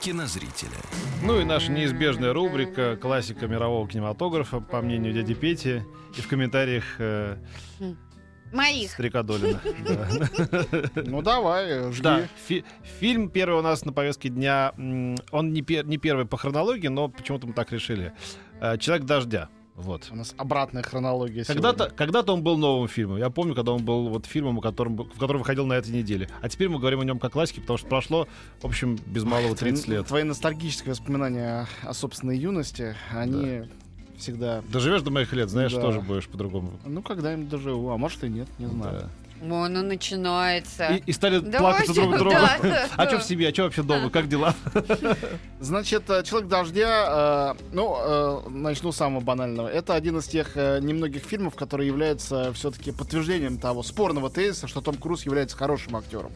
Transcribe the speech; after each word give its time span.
Кинозрителя. 0.00 0.70
Ну 1.22 1.40
и 1.40 1.44
наша 1.44 1.72
неизбежная 1.72 2.32
рубрика 2.32 2.96
«Классика 2.96 3.46
мирового 3.46 3.88
кинематографа», 3.88 4.60
по 4.60 4.80
мнению 4.80 5.12
дяди 5.12 5.34
Пети, 5.34 5.82
и 6.16 6.20
в 6.20 6.28
комментариях 6.28 6.84
э, 6.98 7.36
Моих. 8.52 8.90
Стрекадолина. 8.92 9.60
Да. 9.86 10.08
Ну 10.96 11.22
давай. 11.22 11.92
Да, 12.00 12.22
фи- 12.46 12.64
фильм 13.00 13.28
первый 13.28 13.58
у 13.58 13.62
нас 13.62 13.84
на 13.84 13.92
повестке 13.92 14.28
дня, 14.30 14.72
он 14.76 15.52
не, 15.52 15.60
пер- 15.62 15.84
не 15.86 15.98
первый 15.98 16.24
по 16.26 16.36
хронологии, 16.36 16.88
но 16.88 17.08
почему-то 17.08 17.46
мы 17.46 17.52
так 17.52 17.72
решили. 17.72 18.12
Э, 18.60 18.78
«Человек 18.78 19.04
дождя». 19.06 19.48
Вот. 19.78 20.08
У 20.10 20.16
нас 20.16 20.34
обратная 20.36 20.82
хронология 20.82 21.44
Когда-то, 21.44 21.88
когда-то 21.96 22.32
он 22.32 22.42
был 22.42 22.58
новым 22.58 22.88
фильмом. 22.88 23.16
Я 23.18 23.30
помню, 23.30 23.54
когда 23.54 23.72
он 23.72 23.84
был 23.84 24.08
вот 24.08 24.26
фильмом, 24.26 24.58
о 24.58 24.60
котором, 24.60 24.96
в 24.96 25.18
который 25.18 25.36
выходил 25.38 25.66
на 25.66 25.74
этой 25.74 25.90
неделе. 25.90 26.28
А 26.42 26.48
теперь 26.48 26.68
мы 26.68 26.80
говорим 26.80 26.98
о 27.00 27.04
нем 27.04 27.20
как 27.20 27.32
классике, 27.32 27.60
потому 27.60 27.78
что 27.78 27.86
прошло, 27.88 28.26
в 28.60 28.64
общем, 28.64 28.98
без 29.06 29.22
малого 29.22 29.54
30 29.54 29.84
Твои- 29.84 29.96
лет. 29.98 30.06
Твои 30.08 30.22
ностальгические 30.24 30.90
воспоминания 30.90 31.68
о 31.84 31.94
собственной 31.94 32.36
юности, 32.36 32.96
они 33.14 33.62
всегда... 34.18 34.62
Доживешь 34.72 35.02
до 35.02 35.12
моих 35.12 35.32
лет, 35.32 35.48
знаешь, 35.48 35.72
Да. 35.72 35.80
тоже 35.80 36.00
будешь 36.00 36.26
по-другому. 36.26 36.72
Ну, 36.84 37.00
когда-нибудь 37.00 37.48
доживу, 37.48 37.90
а 37.90 37.96
может 37.96 38.24
и 38.24 38.28
нет, 38.28 38.48
не 38.58 38.66
знаю. 38.66 38.98
Да. 39.02 39.08
Вон 39.40 39.76
он 39.76 39.88
начинается. 39.88 40.86
И, 40.88 41.02
и 41.06 41.12
стали 41.12 41.38
Давайте, 41.38 41.58
плакаться 41.58 41.94
друг 41.94 42.16
другу. 42.18 42.30
да, 42.30 42.58
да, 42.62 42.88
А 42.96 43.04
да. 43.04 43.08
что 43.10 43.18
в 43.20 43.22
семье, 43.24 43.48
а 43.48 43.52
что 43.52 43.62
вообще 43.64 43.82
дома, 43.82 44.10
как 44.10 44.28
дела? 44.28 44.54
Значит, 45.60 46.08
э, 46.10 46.22
«Человек 46.24 46.48
дождя», 46.48 47.54
э, 47.58 47.62
ну, 47.72 47.96
э, 48.00 48.48
начну 48.48 48.92
с 48.92 48.96
самого 48.96 49.20
банального. 49.20 49.68
Это 49.68 49.94
один 49.94 50.18
из 50.18 50.26
тех 50.26 50.56
э, 50.56 50.80
немногих 50.80 51.22
фильмов, 51.22 51.54
который 51.54 51.86
является 51.86 52.52
все-таки 52.52 52.92
подтверждением 52.92 53.58
того 53.58 53.82
спорного 53.82 54.30
тезиса, 54.30 54.66
что 54.68 54.80
Том 54.80 54.96
Круз 54.96 55.24
является 55.24 55.56
хорошим 55.56 55.96
актером. 55.96 56.32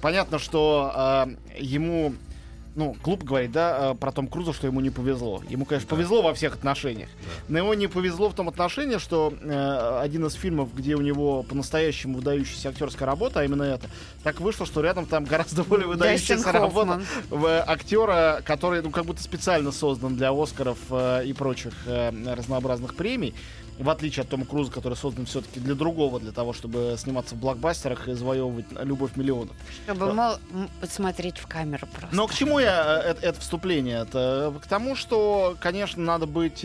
Понятно, 0.00 0.38
что 0.38 0.92
э, 0.94 1.58
ему... 1.58 2.14
Ну, 2.74 2.96
клуб 3.02 3.22
говорит, 3.22 3.52
да, 3.52 3.92
э, 3.92 3.94
про 3.94 4.12
Том 4.12 4.26
Круза, 4.26 4.54
что 4.54 4.66
ему 4.66 4.80
не 4.80 4.88
повезло. 4.88 5.42
Ему, 5.48 5.66
конечно, 5.66 5.88
повезло 5.88 6.22
во 6.22 6.32
всех 6.32 6.54
отношениях. 6.54 7.10
Но 7.48 7.58
ему 7.58 7.74
не 7.74 7.86
повезло 7.86 8.30
в 8.30 8.34
том 8.34 8.48
отношении, 8.48 8.96
что 8.96 9.32
э, 9.40 10.00
один 10.00 10.24
из 10.24 10.32
фильмов, 10.32 10.74
где 10.74 10.94
у 10.94 11.02
него 11.02 11.42
по-настоящему 11.42 12.16
выдающаяся 12.16 12.70
актерская 12.70 13.06
работа, 13.06 13.40
а 13.40 13.44
именно 13.44 13.64
это, 13.64 13.90
так 14.22 14.40
вышло, 14.40 14.64
что 14.64 14.80
рядом 14.80 15.04
там 15.04 15.24
гораздо 15.24 15.64
более 15.64 15.86
Дастин 15.86 16.38
выдающаяся 16.38 16.52
работа 16.52 17.02
в 17.28 17.62
актера, 17.62 18.40
который, 18.44 18.80
ну, 18.80 18.90
как 18.90 19.04
будто 19.04 19.22
специально 19.22 19.70
создан 19.70 20.16
для 20.16 20.30
Оскаров 20.32 20.78
э, 20.90 21.26
и 21.26 21.34
прочих 21.34 21.74
э, 21.86 22.10
разнообразных 22.34 22.94
премий. 22.94 23.34
В 23.82 23.90
отличие 23.90 24.22
от 24.22 24.28
Тома 24.28 24.46
Круза, 24.46 24.70
который 24.70 24.94
создан 24.94 25.26
все-таки 25.26 25.58
для 25.58 25.74
другого, 25.74 26.20
для 26.20 26.30
того, 26.30 26.52
чтобы 26.52 26.94
сниматься 26.98 27.34
в 27.34 27.38
блокбастерах 27.38 28.06
и 28.08 28.12
завоевывать 28.14 28.66
любовь 28.80 29.16
миллионов. 29.16 29.56
Чтобы, 29.84 30.12
мол, 30.12 30.34
м, 30.52 30.70
посмотреть 30.80 31.38
в 31.38 31.48
камеру 31.48 31.88
просто. 31.88 32.14
Но 32.14 32.28
к 32.28 32.34
чему 32.34 32.60
я 32.60 33.02
э, 33.04 33.10
это, 33.10 33.26
это 33.26 33.40
вступление? 33.40 34.02
Это 34.02 34.54
к 34.62 34.66
тому, 34.68 34.94
что, 34.94 35.56
конечно, 35.60 36.00
надо 36.00 36.26
быть 36.26 36.64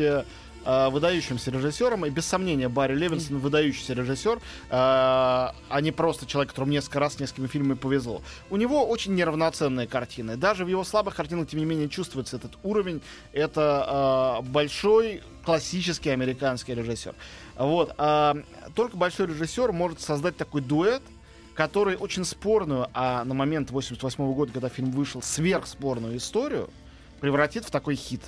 э, 0.68 0.90
выдающимся 0.90 1.50
режиссером, 1.50 2.06
и 2.06 2.10
без 2.10 2.26
сомнения 2.26 2.68
Барри 2.68 2.94
Левинсон 2.94 3.40
выдающийся 3.40 3.94
режиссер, 3.94 4.38
э, 4.38 4.40
а 4.70 5.80
не 5.80 5.92
просто 5.92 6.26
человек, 6.26 6.50
которому 6.50 6.72
несколько 6.72 7.00
раз 7.00 7.16
с 7.16 7.20
несколькими 7.20 7.48
фильмами 7.48 7.76
повезло. 7.76 8.22
У 8.50 8.58
него 8.58 8.86
очень 8.86 9.16
неравноценные 9.16 9.88
картины. 9.88 10.36
Даже 10.36 10.66
в 10.66 10.67
его 10.67 10.83
слабых 10.83 11.16
картинах, 11.16 11.48
тем 11.48 11.60
не 11.60 11.66
менее, 11.66 11.88
чувствуется 11.88 12.36
этот 12.36 12.58
уровень. 12.64 13.02
Это 13.32 14.42
э, 14.44 14.50
большой 14.50 15.23
классический 15.45 16.10
американский 16.10 16.76
режиссер. 16.76 17.16
Вот. 17.58 17.95
только 18.76 18.98
большой 18.98 19.28
режиссер 19.28 19.72
может 19.72 20.02
создать 20.02 20.36
такой 20.36 20.60
дуэт, 20.60 21.02
который 21.55 21.95
очень 21.95 22.26
спорную, 22.26 22.88
а 22.94 23.23
на 23.23 23.34
момент 23.34 23.72
88 23.72 24.34
года, 24.34 24.52
когда 24.52 24.67
фильм 24.67 24.92
вышел, 24.92 25.22
сверхспорную 25.22 26.17
историю 26.17 26.70
превратит 27.22 27.66
в 27.66 27.72
такой 27.72 27.95
хит. 27.95 28.22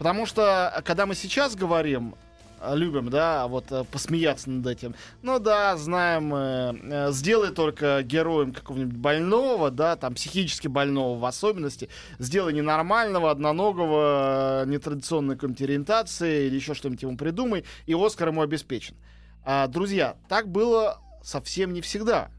Потому 0.00 0.24
что, 0.24 0.80
когда 0.86 1.04
мы 1.04 1.14
сейчас 1.14 1.54
говорим, 1.54 2.14
э, 2.62 2.74
любим, 2.74 3.10
да, 3.10 3.46
вот 3.48 3.70
э, 3.70 3.84
посмеяться 3.84 4.48
над 4.48 4.66
этим, 4.66 4.94
ну 5.20 5.38
да, 5.38 5.76
знаем, 5.76 6.34
э, 6.34 6.74
э, 6.84 7.12
сделай 7.12 7.50
только 7.50 8.02
героем 8.02 8.54
какого-нибудь 8.54 8.96
больного, 8.96 9.70
да, 9.70 9.96
там, 9.96 10.14
психически 10.14 10.68
больного 10.68 11.18
в 11.18 11.24
особенности, 11.26 11.90
сделай 12.18 12.54
ненормального, 12.54 13.30
одноногого, 13.30 14.62
э, 14.62 14.70
нетрадиционной 14.70 15.34
какой-нибудь 15.34 15.60
ориентации 15.60 16.46
или 16.46 16.54
еще 16.54 16.72
что-нибудь 16.72 17.02
ему 17.02 17.18
придумай, 17.18 17.66
и 17.84 17.92
Оскар 17.92 18.28
ему 18.28 18.40
обеспечен. 18.40 18.96
А, 19.44 19.66
друзья, 19.66 20.16
так 20.30 20.48
было 20.48 20.98
совсем 21.22 21.74
не 21.74 21.82
всегда. 21.82 22.30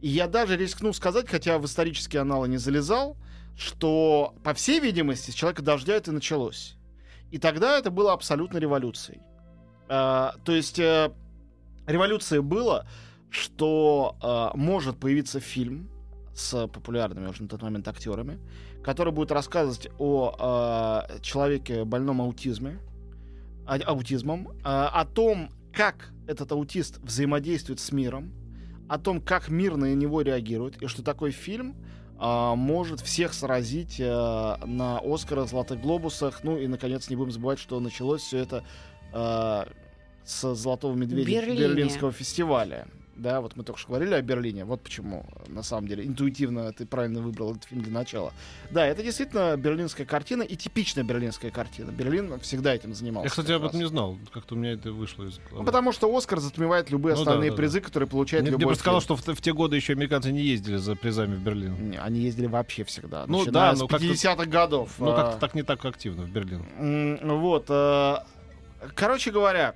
И 0.00 0.06
я 0.06 0.28
даже 0.28 0.56
рискну 0.56 0.92
сказать, 0.92 1.28
хотя 1.28 1.58
в 1.58 1.64
исторические 1.64 2.22
аналы 2.22 2.46
не 2.46 2.58
залезал, 2.58 3.16
что, 3.56 4.32
по 4.44 4.54
всей 4.54 4.78
видимости, 4.78 5.32
с 5.32 5.34
«Человека 5.34 5.62
дождя» 5.62 5.94
это 5.94 6.12
началось. 6.12 6.76
И 7.34 7.38
тогда 7.38 7.76
это 7.76 7.90
было 7.90 8.12
абсолютно 8.12 8.58
революцией. 8.58 9.20
А, 9.88 10.36
то 10.44 10.52
есть 10.52 10.78
э, 10.78 11.10
революцией 11.84 12.40
было, 12.42 12.86
что 13.28 14.16
э, 14.22 14.56
может 14.56 15.00
появиться 15.00 15.40
фильм 15.40 15.90
с 16.32 16.68
популярными 16.68 17.26
уже 17.26 17.42
на 17.42 17.48
тот 17.48 17.60
момент 17.60 17.88
актерами, 17.88 18.38
который 18.84 19.12
будет 19.12 19.32
рассказывать 19.32 19.90
о 19.98 21.08
э, 21.08 21.18
человеке 21.22 21.84
больном 21.84 22.22
аутизме, 22.22 22.78
а- 23.66 23.82
аутизмом, 23.84 24.50
э, 24.50 24.52
о 24.62 25.04
том, 25.04 25.50
как 25.72 26.12
этот 26.28 26.52
аутист 26.52 26.98
взаимодействует 26.98 27.80
с 27.80 27.90
миром, 27.90 28.32
о 28.88 28.96
том, 28.96 29.20
как 29.20 29.48
мир 29.48 29.76
на 29.76 29.92
него 29.92 30.22
реагирует, 30.22 30.80
и 30.80 30.86
что 30.86 31.02
такой 31.02 31.32
фильм 31.32 31.74
может 32.26 33.00
всех 33.00 33.34
сразить 33.34 34.00
а, 34.00 34.58
на 34.64 34.98
Оскара, 34.98 35.44
Золотых 35.44 35.80
Глобусах. 35.80 36.42
Ну 36.42 36.56
и, 36.56 36.66
наконец, 36.66 37.10
не 37.10 37.16
будем 37.16 37.32
забывать, 37.32 37.58
что 37.58 37.78
началось 37.80 38.22
все 38.22 38.38
это 38.38 38.64
а, 39.12 39.68
с 40.24 40.54
Золотого 40.54 40.94
Медведя 40.94 41.30
Берлине. 41.30 41.58
Берлинского 41.58 42.12
фестиваля. 42.12 42.86
Да, 43.16 43.40
вот 43.40 43.56
мы 43.56 43.62
только 43.64 43.78
что 43.80 43.88
говорили 43.88 44.14
о 44.14 44.22
Берлине. 44.22 44.64
Вот 44.64 44.82
почему, 44.82 45.24
на 45.48 45.62
самом 45.62 45.86
деле, 45.88 46.04
интуитивно 46.04 46.72
ты 46.72 46.84
правильно 46.84 47.20
выбрал 47.20 47.52
этот 47.52 47.64
фильм 47.64 47.82
для 47.82 47.92
начала. 47.92 48.32
Да, 48.70 48.84
это 48.86 49.02
действительно 49.02 49.56
берлинская 49.56 50.04
картина 50.06 50.42
и 50.42 50.56
типичная 50.56 51.04
берлинская 51.04 51.50
картина. 51.50 51.90
Берлин 51.92 52.40
всегда 52.40 52.74
этим 52.74 52.92
занимался. 52.94 53.26
Я, 53.26 53.30
кстати, 53.30 53.52
об 53.52 53.62
этом 53.64 53.72
раз. 53.78 53.80
не 53.80 53.86
знал. 53.88 54.18
Как-то 54.32 54.54
у 54.54 54.58
меня 54.58 54.72
это 54.72 54.90
вышло 54.92 55.24
из 55.24 55.38
головы. 55.38 55.58
Ну, 55.60 55.64
потому 55.64 55.92
что 55.92 56.14
Оскар 56.16 56.40
затмевает 56.40 56.90
любые 56.90 57.14
Ну 57.14 57.24
да, 57.24 57.30
остальные 57.30 57.50
да, 57.50 57.56
да. 57.56 57.60
призы, 57.60 57.80
которые 57.80 58.08
получает 58.08 58.42
мне 58.42 58.50
любой 58.50 58.66
просто 58.66 58.82
сказал, 58.82 59.00
фильм. 59.00 59.16
что 59.18 59.32
в, 59.32 59.36
в 59.36 59.40
те 59.40 59.52
годы 59.52 59.76
еще 59.76 59.92
американцы 59.92 60.32
не 60.32 60.42
ездили 60.42 60.76
за 60.76 60.96
призами 60.96 61.36
в 61.36 61.40
Берлин. 61.40 61.90
Не, 61.90 61.98
Они 62.00 62.20
ездили 62.20 62.46
вообще 62.46 62.84
всегда. 62.84 63.24
Ну 63.28 63.44
да, 63.46 63.76
с 63.76 63.80
но 63.80 63.86
как-то- 63.86 64.04
50-х 64.06 64.46
годов. 64.46 64.90
Ну, 64.98 65.10
А, 65.12 65.16
как-то 65.16 65.38
так 65.40 65.54
не 65.54 65.62
так 65.62 65.84
активно 65.84 66.24
в 66.24 66.30
Берлин. 66.30 66.64
Вот. 67.22 67.66
э, 67.68 68.16
Короче 68.94 69.30
говоря, 69.30 69.74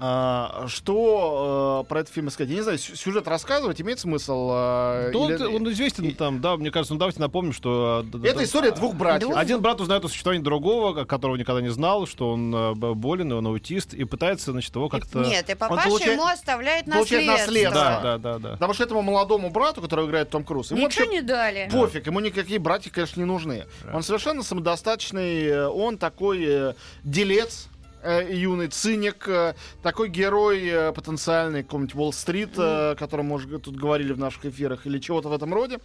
а, 0.00 0.64
что 0.68 1.82
э, 1.84 1.88
про 1.88 2.00
этот 2.00 2.12
фильм 2.12 2.30
сказать? 2.30 2.50
Я 2.50 2.56
не 2.56 2.62
знаю, 2.62 2.78
сю- 2.78 2.96
сюжет 2.96 3.28
рассказывать 3.28 3.80
имеет 3.80 4.00
смысл? 4.00 4.50
э, 4.52 5.10
Да 5.12 5.18
он, 5.18 5.32
или- 5.34 5.44
он 5.44 5.70
известен 5.72 6.04
и- 6.04 6.12
там, 6.12 6.40
да, 6.40 6.56
мне 6.56 6.70
кажется, 6.70 6.94
ну 6.94 6.98
давайте 6.98 7.20
напомним, 7.20 7.52
что... 7.52 8.04
э, 8.12 8.18
Это 8.26 8.38
д- 8.38 8.44
история 8.44 8.70
двух 8.72 8.94
братьев. 8.94 9.28
Двух? 9.28 9.36
Один 9.36 9.60
брат 9.60 9.80
узнает 9.80 10.04
о 10.04 10.08
существовании 10.08 10.42
другого, 10.42 11.04
которого 11.04 11.36
никогда 11.36 11.60
не 11.60 11.68
знал, 11.68 12.06
что 12.06 12.30
он 12.30 12.74
болен, 12.96 13.30
и 13.30 13.34
он 13.34 13.46
аутист, 13.46 13.94
и 13.94 14.04
пытается, 14.04 14.52
значит, 14.52 14.74
его 14.74 14.88
как-то... 14.88 15.20
Нет, 15.20 15.48
и 15.50 15.54
папаша 15.54 15.88
получает- 15.88 16.12
ему 16.12 16.26
оставляет 16.26 16.84
получает 16.86 17.26
наследство. 17.26 17.74
наследство. 17.74 17.80
Да, 17.80 18.00
да, 18.02 18.18
да, 18.18 18.38
да. 18.38 18.50
Потому 18.52 18.72
что 18.74 18.84
этому 18.84 19.02
молодому 19.02 19.50
брату, 19.50 19.82
которого 19.82 20.06
играет 20.06 20.30
Том 20.30 20.44
Круз, 20.44 20.70
ему 20.70 20.86
Ничего 20.86 21.04
не 21.10 21.20
дали. 21.20 21.68
Пофиг, 21.70 22.06
ему 22.06 22.20
никакие 22.20 22.58
братья, 22.58 22.90
конечно, 22.90 23.20
не 23.20 23.26
нужны. 23.26 23.66
Он 23.92 24.02
совершенно 24.02 24.42
самодостаточный, 24.42 25.66
он 25.68 25.98
такой 25.98 26.42
э, 26.44 26.74
делец, 27.04 27.68
э, 28.02 28.34
юный 28.34 28.68
циник, 28.68 29.28
э, 29.28 29.54
такой 29.82 30.08
герой 30.08 30.66
э, 30.66 30.92
потенциальный, 30.92 31.62
какой-нибудь 31.62 31.94
Уолл-стрит, 31.94 32.58
э, 32.58 32.92
о 32.92 32.94
котором 32.96 33.26
мы 33.26 33.36
уже 33.36 33.58
тут 33.58 33.76
говорили 33.76 34.12
в 34.12 34.18
наших 34.18 34.46
эфирах, 34.46 34.86
или 34.86 34.98
чего-то 34.98 35.28
в 35.28 35.32
этом 35.32 35.52
роде. 35.52 35.78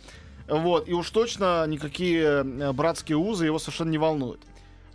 Вот, 0.47 0.87
и 0.87 0.93
уж 0.93 1.09
точно 1.09 1.65
никакие 1.67 2.43
братские 2.73 3.17
узы 3.17 3.45
его 3.45 3.57
совершенно 3.57 3.89
не 3.89 3.97
волнуют. 3.97 4.41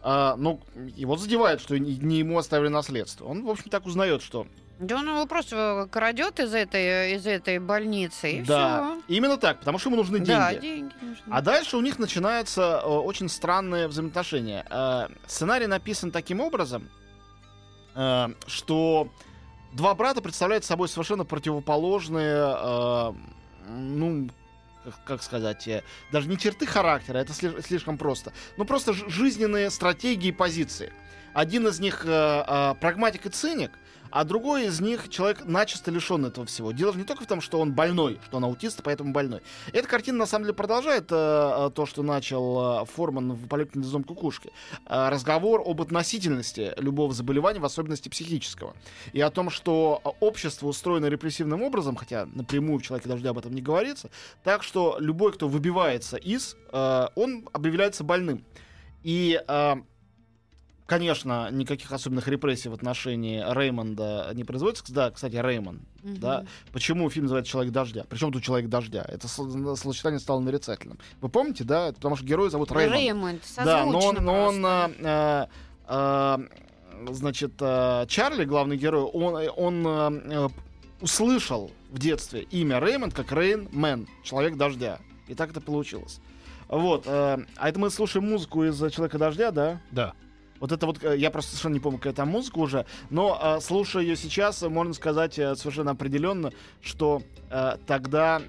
А, 0.03 0.37
ну, 0.37 0.61
его 0.97 1.17
задевает, 1.17 1.61
что 1.61 1.79
не 1.79 2.19
ему 2.19 2.39
оставили 2.39 2.69
наследство. 2.69 3.27
Он, 3.27 3.45
в 3.45 3.51
общем, 3.51 3.71
так 3.71 3.85
узнает, 3.85 4.23
что 4.23 4.47
Да 4.79 4.97
он 4.97 5.09
его 5.09 5.27
просто 5.27 5.89
крадет 5.91 6.41
из 6.41 6.55
этой, 6.55 7.17
из 7.17 7.27
этой 7.27 7.59
больницы, 7.59 8.33
и 8.33 8.43
да, 8.43 8.97
именно 9.09 9.37
так, 9.37 9.59
потому 9.59 9.79
что 9.79 9.91
ему 9.91 9.97
нужны 9.97 10.23
все. 10.23 10.33
Да, 10.33 10.53
деньги. 10.53 10.67
деньги 10.67 10.93
нужны. 11.03 11.23
А 11.31 11.43
дальше 11.43 11.77
у 11.77 11.83
них 11.83 11.99
начинаются 11.99 12.81
э, 12.83 12.89
очень 12.89 13.29
странные 13.29 13.89
взаимоотношения. 13.89 14.65
Э, 14.71 15.09
сценарий 15.27 15.67
написан 15.67 16.11
таким 16.13 16.41
образом, 16.41 16.89
э, 17.95 18.29
что 18.47 19.09
два 19.73 19.95
брата 19.95 20.21
представляют 20.23 20.65
собой 20.65 20.89
совершенно 20.89 21.25
противоположные, 21.25 22.55
э, 22.57 23.13
ну, 23.69 24.29
как, 24.85 25.05
как 25.05 25.23
сказать, 25.23 25.67
э, 25.69 25.83
даже 26.13 26.29
не 26.29 26.39
черты 26.39 26.67
характера, 26.67 27.19
это 27.19 27.33
сли- 27.33 27.61
слишком 27.63 27.99
просто, 27.99 28.33
но 28.57 28.65
просто 28.65 28.93
жизненные 28.93 29.71
стратегии 29.71 30.29
и 30.29 30.33
позиции. 30.33 30.93
Один 31.35 31.67
из 31.69 31.79
них 31.81 32.05
э, 32.05 32.45
э, 32.47 32.75
прагматик 32.81 33.27
и 33.27 33.29
циник, 33.31 33.73
а 34.11 34.25
другой 34.25 34.67
из 34.67 34.81
них 34.81 35.09
человек 35.09 35.45
начисто 35.45 35.91
лишен 35.91 36.25
этого 36.25 36.47
всего. 36.47 36.73
Дело 36.73 36.93
не 36.95 37.05
только 37.05 37.25
в 37.25 37.27
том, 37.27 37.41
что 37.41 37.61
он 37.61 37.73
больной, 37.73 38.19
что 38.27 38.39
он 38.39 38.45
аутист, 38.45 38.81
поэтому 38.83 39.13
больной. 39.13 39.41
Эта 39.73 39.89
картина 39.89 40.19
на 40.19 40.27
самом 40.27 40.45
деле 40.45 40.55
продолжает 40.55 41.11
э, 41.11 41.15
э, 41.15 41.71
то, 41.75 41.87
что 41.87 42.03
начал 42.03 42.83
э, 42.83 42.87
Форман 42.87 43.33
в 43.33 43.49
«Полетный 43.49 43.83
дом 43.83 44.05
кукушки». 44.05 44.53
Э, 44.87 45.09
разговор 45.09 45.63
об 45.65 45.81
относительности 45.81 46.73
любого 46.77 47.13
заболевания, 47.13 47.61
в 47.61 47.65
особенности 47.65 48.09
психического. 48.09 48.75
И 49.13 49.21
о 49.21 49.31
том, 49.31 49.51
что 49.51 50.01
общество 50.21 50.69
устроено 50.69 51.07
репрессивным 51.07 51.63
образом, 51.63 51.97
хотя 51.97 52.27
напрямую 52.27 52.79
в 52.79 52.83
«Человеке 52.83 53.09
дождя» 53.09 53.31
об 53.31 53.39
этом 53.39 53.55
не 53.55 53.63
говорится, 53.63 54.11
так 54.45 54.63
что 54.63 54.97
любой, 54.99 55.33
кто 55.33 55.49
выбивается 55.49 56.17
из, 56.17 56.57
э, 56.73 57.07
он 57.15 57.49
объявляется 57.53 58.05
больным. 58.05 58.45
И 59.03 59.41
э, 59.47 59.77
Конечно, 60.91 61.49
никаких 61.53 61.93
особенных 61.93 62.27
репрессий 62.27 62.69
в 62.69 62.75
отношении 62.75 63.39
Реймонда 63.39 64.33
не 64.35 64.43
производится. 64.43 64.93
Да, 64.93 65.13
кстати, 65.13 65.37
Реймонд. 65.37 65.83
Мгм. 66.03 66.19
Да. 66.19 66.45
Почему 66.73 67.09
фильм 67.11 67.27
называется 67.27 67.53
«Человек 67.53 67.73
дождя»? 67.73 68.05
Причем 68.09 68.33
тут 68.33 68.43
«Человек 68.43 68.69
дождя»? 68.69 69.07
Это 69.07 69.29
сочетание 69.29 70.19
стало 70.19 70.41
нарицательным. 70.41 70.99
Вы 71.21 71.29
помните, 71.29 71.63
да? 71.63 71.93
Потому 71.93 72.17
что 72.17 72.27
героя 72.27 72.51
зовут 72.51 72.73
Реймонд. 72.73 72.93
Реймонд, 72.93 73.43
Да, 73.59 73.87
но 73.87 74.01
он, 74.01 74.17
но 74.17 74.47
он 74.47 74.67
а, 74.67 74.91
а, 75.05 75.49
а, 75.87 76.41
значит, 77.13 77.53
а, 77.61 78.05
Чарли, 78.07 78.45
главный 78.45 78.77
герой, 78.77 79.05
он, 79.05 79.49
он 79.57 79.87
а, 79.87 80.09
а, 80.09 80.49
услышал 81.01 81.71
в 81.93 82.01
детстве 82.01 82.49
имя 82.51 82.81
Реймонд 82.81 83.15
как 83.15 83.31
Rain 83.31 83.69
Man, 83.71 84.09
человек 84.25 84.57
дождя. 84.57 84.99
И 85.29 85.37
так 85.37 85.51
это 85.51 85.61
получилось. 85.61 86.19
Вот. 86.67 87.05
а, 87.07 87.39
а 87.59 87.69
это 87.69 87.79
мы 87.79 87.91
слушаем 87.91 88.29
музыку 88.29 88.65
из 88.65 88.77
Человека 88.91 89.19
дождя, 89.19 89.53
да? 89.53 89.81
Да. 89.93 90.15
Вот 90.61 90.73
это 90.73 90.87
вот, 90.87 91.03
э, 91.03 91.17
я 91.17 91.31
просто 91.31 91.53
совершенно 91.53 91.75
не 91.75 91.81
помню, 91.81 91.99
какая 91.99 92.13
там 92.13 92.29
музыка 92.29 92.59
уже, 92.59 92.87
но 93.09 93.39
э, 93.43 93.61
слушая 93.61 94.03
ее 94.03 94.17
сейчас, 94.17 94.63
можно 94.63 94.93
сказать 94.93 95.39
э, 95.39 95.57
совершенно 95.57 95.93
определенно, 95.93 96.53
что 96.83 97.23
э, 97.51 97.77
тогда 97.87 98.43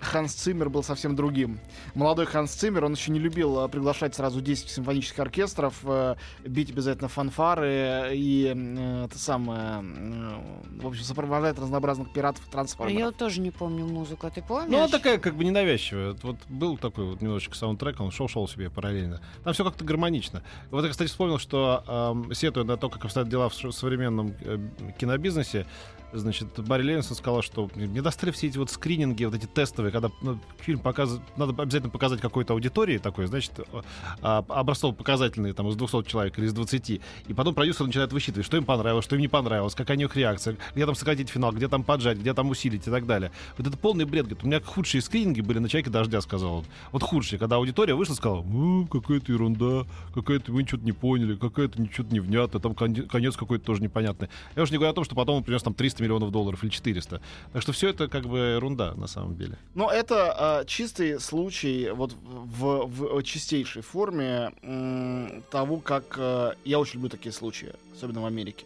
Ханс 0.00 0.32
Циммер 0.32 0.70
был 0.70 0.82
совсем 0.82 1.14
другим. 1.14 1.60
Молодой 1.94 2.26
Ханс 2.26 2.52
Циммер, 2.52 2.86
он 2.86 2.94
еще 2.94 3.12
не 3.12 3.18
любил 3.18 3.64
э, 3.64 3.68
приглашать 3.68 4.14
сразу 4.14 4.40
10 4.40 4.70
симфонических 4.70 5.18
оркестров, 5.18 5.74
э, 5.84 6.16
бить 6.44 6.70
обязательно 6.70 7.08
фанфары 7.08 8.10
и 8.14 8.52
э, 8.56 9.04
это 9.04 9.18
самое, 9.18 9.84
э, 9.84 10.80
в 10.80 10.86
общем, 10.86 11.04
сопровождать 11.04 11.58
разнообразных 11.58 12.12
пиратов 12.12 12.48
и 12.48 12.50
трансформеров. 12.50 12.98
Я 12.98 13.06
вот 13.06 13.16
тоже 13.16 13.40
не 13.42 13.50
помню 13.50 13.86
музыку, 13.86 14.26
а 14.26 14.30
ты 14.30 14.40
помнишь? 14.40 14.70
Ну, 14.70 14.78
она 14.78 14.88
такая 14.88 15.18
как 15.18 15.34
бы 15.36 15.44
ненавязчивая. 15.44 16.12
Вот, 16.12 16.22
вот 16.22 16.36
был 16.48 16.78
такой 16.78 17.04
вот 17.04 17.20
немножечко 17.20 17.54
саундтрек, 17.54 18.00
он 18.00 18.10
шел-шел 18.10 18.48
себе 18.48 18.70
параллельно. 18.70 19.20
Там 19.44 19.52
все 19.52 19.62
как-то 19.62 19.84
гармонично. 19.84 20.42
Вот 20.70 20.84
я, 20.84 20.90
кстати, 20.90 21.08
вспомнил, 21.08 21.38
что 21.38 21.49
эм, 21.56 22.34
сетуя 22.34 22.64
на 22.64 22.76
то, 22.76 22.88
как 22.88 23.04
обстоят 23.04 23.28
дела 23.28 23.48
в 23.48 23.54
современном 23.54 24.34
э, 24.40 24.58
кинобизнесе, 24.98 25.66
значит, 26.12 26.48
Барри 26.58 26.82
Левинсон 26.82 27.16
сказал, 27.16 27.42
что 27.42 27.70
мне 27.74 28.02
достали 28.02 28.30
все 28.30 28.48
эти 28.48 28.58
вот 28.58 28.70
скрининги, 28.70 29.24
вот 29.24 29.34
эти 29.34 29.46
тестовые, 29.46 29.92
когда 29.92 30.10
ну, 30.22 30.38
фильм 30.58 30.80
показывает, 30.80 31.22
надо 31.36 31.60
обязательно 31.62 31.90
показать 31.90 32.20
какой-то 32.20 32.54
аудитории 32.54 32.98
такой, 32.98 33.26
значит, 33.26 33.52
э, 33.58 33.82
а, 34.22 34.44
образцов 34.48 34.96
показательные 34.96 35.52
там 35.52 35.68
из 35.68 35.76
200 35.76 36.04
человек 36.04 36.38
или 36.38 36.46
из 36.46 36.52
20, 36.52 36.90
и 36.90 37.34
потом 37.34 37.54
продюсер 37.54 37.86
начинает 37.86 38.12
высчитывать, 38.12 38.46
что 38.46 38.56
им 38.56 38.64
понравилось, 38.64 39.04
что 39.04 39.16
им 39.16 39.22
не 39.22 39.28
понравилось, 39.28 39.74
какая 39.74 39.96
у 39.96 40.00
них 40.00 40.16
реакция, 40.16 40.56
где 40.74 40.86
там 40.86 40.94
сократить 40.94 41.28
финал, 41.28 41.52
где 41.52 41.68
там 41.68 41.84
поджать, 41.84 42.18
где 42.18 42.34
там 42.34 42.50
усилить 42.50 42.86
и 42.86 42.90
так 42.90 43.06
далее. 43.06 43.30
Вот 43.56 43.66
это 43.66 43.76
полный 43.76 44.04
бред. 44.04 44.26
Говорит, 44.26 44.44
у 44.44 44.46
меня 44.46 44.60
худшие 44.60 45.00
скрининги 45.00 45.40
были 45.40 45.58
на 45.58 45.68
«Человеке 45.68 45.90
дождя», 45.90 46.20
сказал 46.20 46.54
он. 46.58 46.64
Вот 46.92 47.02
худшие, 47.02 47.38
когда 47.38 47.56
аудитория 47.56 47.94
вышла 47.94 48.14
сказала, 48.14 48.42
«Ну, 48.42 48.86
какая-то 48.86 49.32
ерунда, 49.32 49.86
какая-то 50.14 50.52
вы 50.52 50.64
что-то 50.64 50.84
не 50.84 50.92
поняли, 50.92 51.36
какая-то 51.40 51.80
ничего 51.80 52.06
невнятно, 52.10 52.60
там 52.60 52.74
кон- 52.74 53.08
конец 53.08 53.36
какой-то 53.36 53.64
тоже 53.64 53.82
непонятный. 53.82 54.28
Я 54.54 54.62
уже 54.62 54.72
не 54.72 54.78
говорю 54.78 54.92
о 54.92 54.94
том, 54.94 55.04
что 55.04 55.14
потом 55.14 55.36
он 55.36 55.42
принес 55.44 55.62
там 55.62 55.74
300 55.74 56.02
миллионов 56.02 56.30
долларов 56.30 56.62
или 56.62 56.70
400. 56.70 57.20
Так 57.52 57.62
что 57.62 57.72
все 57.72 57.88
это 57.88 58.06
как 58.08 58.26
бы 58.26 58.38
ерунда 58.38 58.94
на 58.94 59.06
самом 59.06 59.36
деле. 59.36 59.58
Но 59.74 59.90
это 59.90 60.32
а, 60.60 60.64
чистый 60.64 61.18
случай 61.18 61.90
вот 61.90 62.12
в, 62.22 62.86
в 62.86 63.22
чистейшей 63.22 63.82
форме 63.82 64.52
м, 64.62 65.42
того, 65.50 65.78
как 65.78 66.14
э, 66.18 66.52
я 66.64 66.78
очень 66.78 66.94
люблю 66.94 67.08
такие 67.10 67.32
случаи, 67.32 67.72
особенно 67.94 68.20
в 68.20 68.26
Америке, 68.26 68.64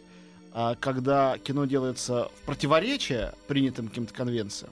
а, 0.53 0.75
когда 0.75 1.37
кино 1.37 1.65
делается 1.65 2.29
в 2.41 2.45
противоречие 2.45 3.33
принятым 3.47 3.87
каким-то 3.87 4.13
конвенциям, 4.13 4.71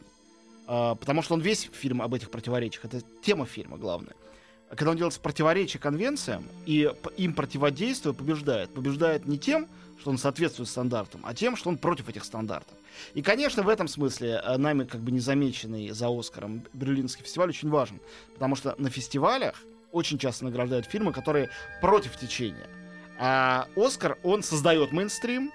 потому 0.65 1.21
что 1.21 1.33
он 1.33 1.41
весь 1.41 1.69
фильм 1.73 2.01
об 2.01 2.13
этих 2.13 2.31
противоречиях, 2.31 2.85
это 2.85 3.01
тема 3.21 3.45
фильма 3.45 3.77
главная. 3.77 4.13
Когда 4.75 4.91
он 4.91 4.97
делается 4.97 5.19
в 5.19 5.23
противоречие 5.23 5.79
конвенциям 5.79 6.47
и 6.65 6.91
им 7.17 7.33
противодействуя 7.33 8.13
побеждает, 8.13 8.73
побеждает 8.73 9.25
не 9.25 9.37
тем, 9.37 9.67
что 9.99 10.09
он 10.09 10.17
соответствует 10.17 10.67
стандартам, 10.67 11.21
а 11.23 11.33
тем, 11.33 11.55
что 11.55 11.69
он 11.69 11.77
против 11.77 12.09
этих 12.09 12.25
стандартов. 12.25 12.75
И, 13.13 13.21
конечно, 13.21 13.63
в 13.63 13.69
этом 13.69 13.87
смысле 13.87 14.41
э, 14.43 14.57
нами 14.57 14.83
как 14.83 15.01
бы 15.01 15.11
незамеченный 15.11 15.91
за 15.91 16.07
Оскаром 16.09 16.63
Берлинский 16.73 17.23
фестиваль 17.23 17.49
очень 17.49 17.69
важен, 17.69 17.99
потому 18.33 18.55
что 18.55 18.75
на 18.77 18.89
фестивалях 18.89 19.63
очень 19.91 20.17
часто 20.17 20.45
награждают 20.45 20.87
фильмы, 20.87 21.13
которые 21.13 21.49
против 21.79 22.17
течения. 22.17 22.67
А 23.19 23.67
Оскар, 23.75 24.17
он 24.23 24.43
создает 24.43 24.91
мейнстрим, 24.91 25.51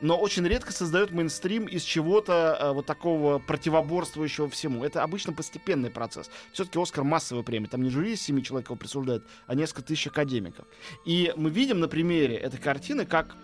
но 0.00 0.18
очень 0.18 0.46
редко 0.46 0.72
создает 0.72 1.10
мейнстрим 1.10 1.66
из 1.66 1.82
чего-то 1.82 2.58
э, 2.60 2.72
вот 2.72 2.86
такого 2.86 3.38
противоборствующего 3.38 4.48
всему. 4.48 4.84
Это 4.84 5.02
обычно 5.02 5.32
постепенный 5.32 5.90
процесс. 5.90 6.30
Все-таки 6.52 6.80
Оскар 6.80 7.04
массовая 7.04 7.42
премия. 7.42 7.68
Там 7.68 7.82
не 7.82 7.90
жюри 7.90 8.12
из 8.12 8.22
семи 8.22 8.42
человек 8.42 8.68
его 8.68 8.76
присуждает, 8.76 9.24
а 9.46 9.54
несколько 9.54 9.82
тысяч 9.82 10.06
академиков. 10.06 10.66
И 11.04 11.32
мы 11.36 11.50
видим 11.50 11.80
на 11.80 11.88
примере 11.88 12.36
этой 12.36 12.58
картины, 12.60 13.06
как 13.06 13.36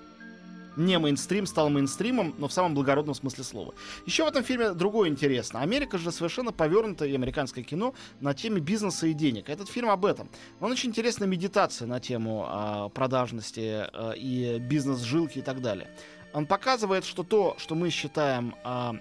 не 0.76 0.98
мейнстрим 0.98 1.46
стал 1.46 1.68
мейнстримом, 1.68 2.34
но 2.38 2.48
в 2.48 2.52
самом 2.52 2.74
благородном 2.74 3.14
смысле 3.14 3.44
слова. 3.44 3.74
Еще 4.06 4.24
в 4.24 4.28
этом 4.28 4.42
фильме 4.42 4.72
другое 4.72 5.08
интересно. 5.08 5.60
Америка 5.60 5.98
же 5.98 6.10
совершенно 6.10 6.52
повернута, 6.52 7.04
и 7.04 7.14
американское 7.14 7.64
кино, 7.64 7.94
на 8.20 8.34
теме 8.34 8.60
бизнеса 8.60 9.06
и 9.06 9.12
денег. 9.12 9.48
Этот 9.48 9.68
фильм 9.68 9.90
об 9.90 10.04
этом. 10.04 10.30
Он 10.60 10.72
очень 10.72 10.90
интересная 10.90 11.28
медитация 11.28 11.86
на 11.86 12.00
тему 12.00 12.46
а, 12.48 12.88
продажности 12.88 13.86
а, 13.92 14.12
и 14.12 14.58
бизнес-жилки 14.58 15.40
и 15.40 15.42
так 15.42 15.60
далее. 15.60 15.90
Он 16.32 16.46
показывает, 16.46 17.04
что 17.04 17.22
то, 17.22 17.56
что 17.58 17.74
мы 17.74 17.90
считаем 17.90 18.54
а, 18.64 18.94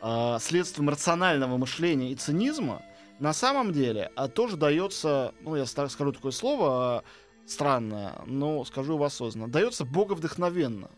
а, 0.00 0.38
следствием 0.38 0.88
рационального 0.88 1.56
мышления 1.56 2.12
и 2.12 2.16
цинизма, 2.16 2.82
на 3.18 3.32
самом 3.32 3.72
деле 3.72 4.10
а, 4.16 4.28
тоже 4.28 4.56
дается, 4.56 5.34
ну 5.40 5.56
я 5.56 5.66
скажу 5.66 6.12
такое 6.12 6.32
слово 6.32 6.68
а, 6.68 7.04
странное, 7.46 8.14
но 8.26 8.64
скажу 8.64 8.94
его 8.94 9.04
осознанно, 9.04 9.48
дается 9.48 9.84
боговдохновенно. 9.84 10.90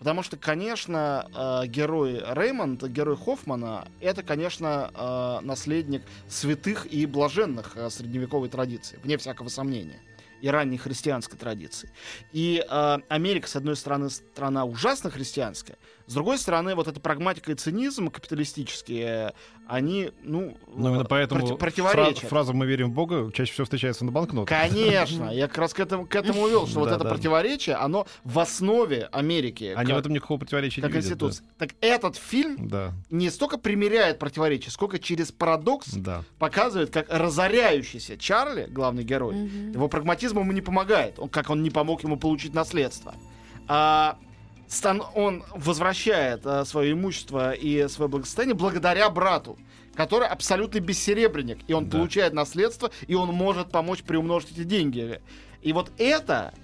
Потому 0.00 0.22
что, 0.22 0.38
конечно, 0.38 1.28
э, 1.62 1.66
герой 1.66 2.22
Реймонд, 2.26 2.84
герой 2.84 3.18
Хоффмана, 3.18 3.86
это, 4.00 4.22
конечно, 4.22 4.90
э, 4.94 5.44
наследник 5.44 6.02
святых 6.26 6.90
и 6.90 7.04
блаженных 7.04 7.76
э, 7.76 7.90
средневековой 7.90 8.48
традиции, 8.48 8.98
вне 9.04 9.18
всякого 9.18 9.48
сомнения, 9.48 10.00
и 10.40 10.48
ранней 10.48 10.78
христианской 10.78 11.38
традиции. 11.38 11.90
И 12.32 12.64
э, 12.68 12.98
Америка, 13.08 13.48
с 13.48 13.56
одной 13.56 13.76
стороны, 13.76 14.10
страна 14.10 14.64
ужасно 14.64 15.10
христианская, 15.10 15.76
с 16.06 16.14
другой 16.14 16.38
стороны, 16.38 16.74
вот 16.74 16.88
эта 16.88 16.98
прагматика 16.98 17.52
и 17.52 17.54
цинизм 17.54 18.10
капиталистические, 18.10 19.32
они, 19.70 20.10
ну, 20.22 20.56
Но 20.74 20.88
именно 20.90 21.04
поэтому 21.04 21.40
проти- 21.40 21.52
фра- 21.52 21.56
противоречат. 21.58 22.28
фраза 22.28 22.52
«мы 22.52 22.66
верим 22.66 22.90
в 22.90 22.94
Бога» 22.94 23.30
чаще 23.32 23.52
всего 23.52 23.64
встречается 23.64 24.04
на 24.04 24.10
банкнотах. 24.10 24.48
Конечно, 24.48 25.30
я 25.30 25.46
как 25.48 25.58
раз 25.58 25.74
к 25.74 25.80
этому, 25.80 26.06
к 26.06 26.14
этому 26.16 26.48
вел, 26.48 26.66
что 26.66 26.80
вот 26.80 26.90
это 26.90 27.04
противоречие, 27.04 27.76
оно 27.76 28.06
в 28.24 28.38
основе 28.38 29.08
Америки. 29.12 29.72
Они 29.76 29.86
как, 29.88 29.96
в 29.96 29.98
этом 30.00 30.12
никакого 30.12 30.38
противоречия 30.38 30.80
как 30.80 30.90
не 30.90 30.96
видят. 30.96 31.10
институции. 31.12 31.44
Так 31.58 31.70
этот 31.80 32.16
фильм 32.16 32.70
не 33.10 33.30
столько 33.30 33.58
примеряет 33.58 34.18
противоречие, 34.18 34.70
сколько 34.70 34.98
через 34.98 35.30
парадокс 35.32 35.96
показывает, 36.38 36.90
как 36.90 37.06
разоряющийся 37.08 38.16
Чарли, 38.18 38.66
главный 38.68 39.04
герой, 39.04 39.36
его 39.72 39.88
прагматизм 39.88 40.38
ему 40.40 40.52
не 40.52 40.60
помогает, 40.60 41.18
он, 41.18 41.28
как 41.28 41.48
он 41.50 41.62
не 41.62 41.70
помог 41.70 42.02
ему 42.02 42.16
получить 42.18 42.54
наследство. 42.54 43.14
А 43.68 44.18
стан- 44.70 45.02
он 45.14 45.44
возвращает 45.54 46.46
а, 46.46 46.64
свое 46.64 46.92
имущество 46.92 47.52
и 47.52 47.88
свое 47.88 48.08
благосостояние 48.08 48.54
благодаря 48.54 49.10
брату, 49.10 49.58
который 49.94 50.28
абсолютный 50.28 50.80
бессеребренник, 50.80 51.58
и 51.68 51.72
он 51.72 51.88
Да. 51.88 51.98
получает 51.98 52.32
наследство, 52.32 52.90
и 53.06 53.14
он 53.14 53.28
может 53.30 53.70
помочь 53.70 54.02
приумножить 54.02 54.52
эти 54.52 54.64
деньги. 54.64 55.20
И 55.62 55.72
вот 55.72 55.90
это 55.98 56.54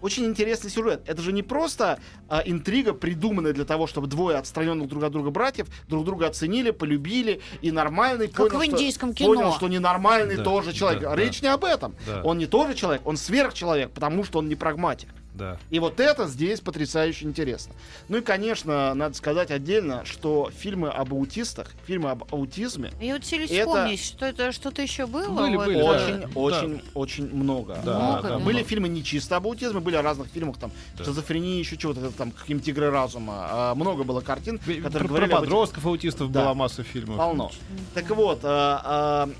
очень 0.00 0.24
интересный 0.24 0.70
сюжет. 0.70 1.02
Это 1.06 1.20
же 1.20 1.30
не 1.30 1.42
просто 1.42 2.00
а, 2.28 2.42
интрига, 2.46 2.94
придуманная 2.94 3.52
для 3.52 3.66
того, 3.66 3.86
чтобы 3.86 4.06
двое 4.06 4.38
отстраненных 4.38 4.88
друг 4.88 5.02
от 5.04 5.12
друга 5.12 5.30
братьев 5.30 5.66
друг 5.88 6.06
друга 6.06 6.26
оценили, 6.28 6.70
полюбили, 6.70 7.42
и 7.60 7.70
нормальный 7.70 8.28
Как 8.28 8.48
понял, 8.48 8.60
в 8.60 8.64
что- 8.64 8.72
индийском 8.72 9.12
кино. 9.12 9.34
понял, 9.34 9.52
что 9.52 9.68
ненормальный 9.68 10.36
Да, 10.36 10.44
тоже 10.44 10.72
человек. 10.72 11.02
да, 11.02 11.14
Речь 11.14 11.42
да. 11.42 11.48
не 11.48 11.54
об 11.54 11.64
этом. 11.64 11.94
Да. 12.06 12.22
Он 12.24 12.38
не 12.38 12.46
тоже 12.46 12.74
человек, 12.74 13.02
он 13.06 13.18
сверхчеловек, 13.18 13.90
потому 13.90 14.24
что 14.24 14.38
он 14.38 14.48
не 14.48 14.54
прагматик. 14.54 15.10
Да. 15.34 15.58
И 15.70 15.78
вот 15.78 16.00
это 16.00 16.26
здесь 16.26 16.60
потрясающе 16.60 17.24
интересно. 17.26 17.72
Ну 18.08 18.18
и, 18.18 18.20
конечно, 18.20 18.92
надо 18.94 19.14
сказать 19.16 19.50
отдельно, 19.50 20.04
что 20.04 20.50
фильмы 20.56 20.88
об 20.90 21.14
аутистах, 21.14 21.68
фильмы 21.86 22.10
об 22.10 22.24
аутизме 22.34 22.90
Я 23.00 23.14
вот 23.14 23.22
Это- 23.22 23.46
вспомнить, 23.46 24.04
что 24.04 24.26
это 24.26 24.52
что-то 24.52 24.82
еще 24.82 25.06
было. 25.06 25.28
Были, 25.28 25.56
вот, 25.56 25.66
были, 25.66 25.78
э, 25.78 25.82
да. 25.82 25.90
очень, 25.90 26.20
Да. 26.20 26.28
очень, 26.34 26.82
очень 26.94 27.34
много. 27.34 27.78
Да, 27.84 27.98
Много, 27.98 28.22
да, 28.22 28.28
да. 28.30 28.38
Были 28.38 28.56
много. 28.56 28.68
фильмы 28.68 28.88
не 28.88 29.04
чисто 29.04 29.36
об 29.36 29.46
аутизме, 29.46 29.80
были 29.80 29.96
о 29.96 30.02
разных 30.02 30.28
фильмах, 30.28 30.58
там, 30.58 30.72
Да. 30.98 31.04
шизофрения, 31.04 31.58
еще 31.58 31.76
чего-то, 31.76 32.10
там, 32.10 32.32
какие-то 32.32 32.64
тигры 32.64 32.90
разума. 32.90 33.46
А, 33.50 33.74
много 33.74 34.02
было 34.04 34.20
картин, 34.20 34.58
Про, 34.58 34.74
которые 34.74 34.90
про 34.92 35.08
говорили 35.08 35.32
об 35.32 35.38
этих- 35.38 35.48
подростков 35.48 35.86
аутистов 35.86 36.32
Да. 36.32 36.40
была 36.42 36.54
масса 36.54 36.82
фильмов. 36.82 37.16
Полно. 37.16 37.50
Так 37.94 38.10
вот, 38.10 38.40
а, 38.42 38.82
а, 38.84 39.30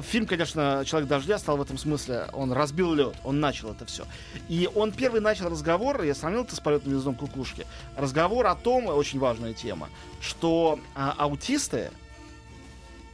фильм, 0.00 0.26
конечно, 0.26 0.82
«Человек 0.86 1.08
дождя» 1.08 1.38
стал 1.38 1.58
в 1.58 1.62
этом 1.62 1.76
смысле, 1.76 2.28
он 2.32 2.52
разбил 2.52 2.94
лед, 2.94 3.14
он 3.24 3.40
начал 3.40 3.70
это 3.72 3.84
все. 3.84 4.06
И 4.48 4.68
он 4.74 4.92
первый 4.92 5.20
начал 5.20 5.50
разговор, 5.50 6.02
я 6.02 6.14
сравнил 6.14 6.44
это 6.44 6.56
с 6.56 6.60
полетным 6.60 6.94
гнездом 6.94 7.14
кукушки, 7.14 7.66
разговор 7.96 8.46
о 8.46 8.54
том, 8.54 8.86
очень 8.86 9.18
важная 9.18 9.52
тема, 9.52 9.90
что 10.20 10.80
а, 10.94 11.14
аутисты 11.18 11.90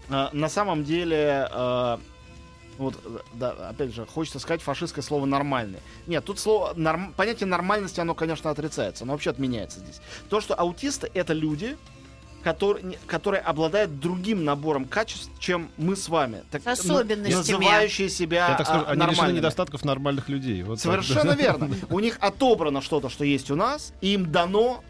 а, 0.09 0.31
на 0.33 0.49
самом 0.49 0.85
деле... 0.85 1.49
а, 1.51 2.01
вот, 2.79 2.95
да, 3.33 3.71
опять 3.71 3.93
же, 3.93 4.07
хочется 4.07 4.39
сказать 4.39 4.63
фашистское 4.63 5.03
слово 5.03 5.27
«нормальный». 5.27 5.81
Нет, 6.07 6.25
тут 6.25 6.39
слово, 6.39 6.75
норм- 6.75 7.13
понятие 7.15 7.49
нормальности, 7.49 7.99
оно, 7.99 8.15
конечно, 8.15 8.51
отрицается, 8.51 9.03
оно 9.03 9.15
вообще 9.15 9.31
отменяется 9.31 9.81
здесь. 9.81 10.01
То, 10.31 10.41
что 10.41 10.55
аутисты— 10.55 11.11
это 11.15 11.33
люди, 11.33 11.77
которые, 12.43 12.85
не- 12.85 12.99
которые 13.07 13.41
обладают 13.41 14.01
другим 14.01 14.45
набором 14.45 14.85
качеств, 14.85 15.31
чем 15.39 15.71
мы 15.77 15.97
с 15.97 16.09
вами. 16.09 16.43
Так, 16.51 16.63
С 16.63 16.67
особенностями. 16.67 17.35
Называющие 17.35 18.09
себя 18.09 18.49
Я 18.49 18.55
так 18.57 18.67
скажу, 18.67 18.85
а, 18.87 18.91
они 18.91 18.97
лишены 19.01 19.07
нормальными. 19.13 19.39
недостатков 19.39 19.85
нормальных 19.85 20.29
людей. 20.29 20.63
Вот 20.63 20.81
так. 20.83 21.03
Совершенно 21.03 21.33
верно. 21.33 21.71
У 21.91 22.01
них 22.01 22.17
отобрано 22.21 22.81
что-то, 22.83 23.09
что 23.09 23.25
есть 23.25 23.51
у 23.51 23.57
нас, 23.57 23.93
и 24.01 24.15
им 24.15 24.31
дано 24.31 24.83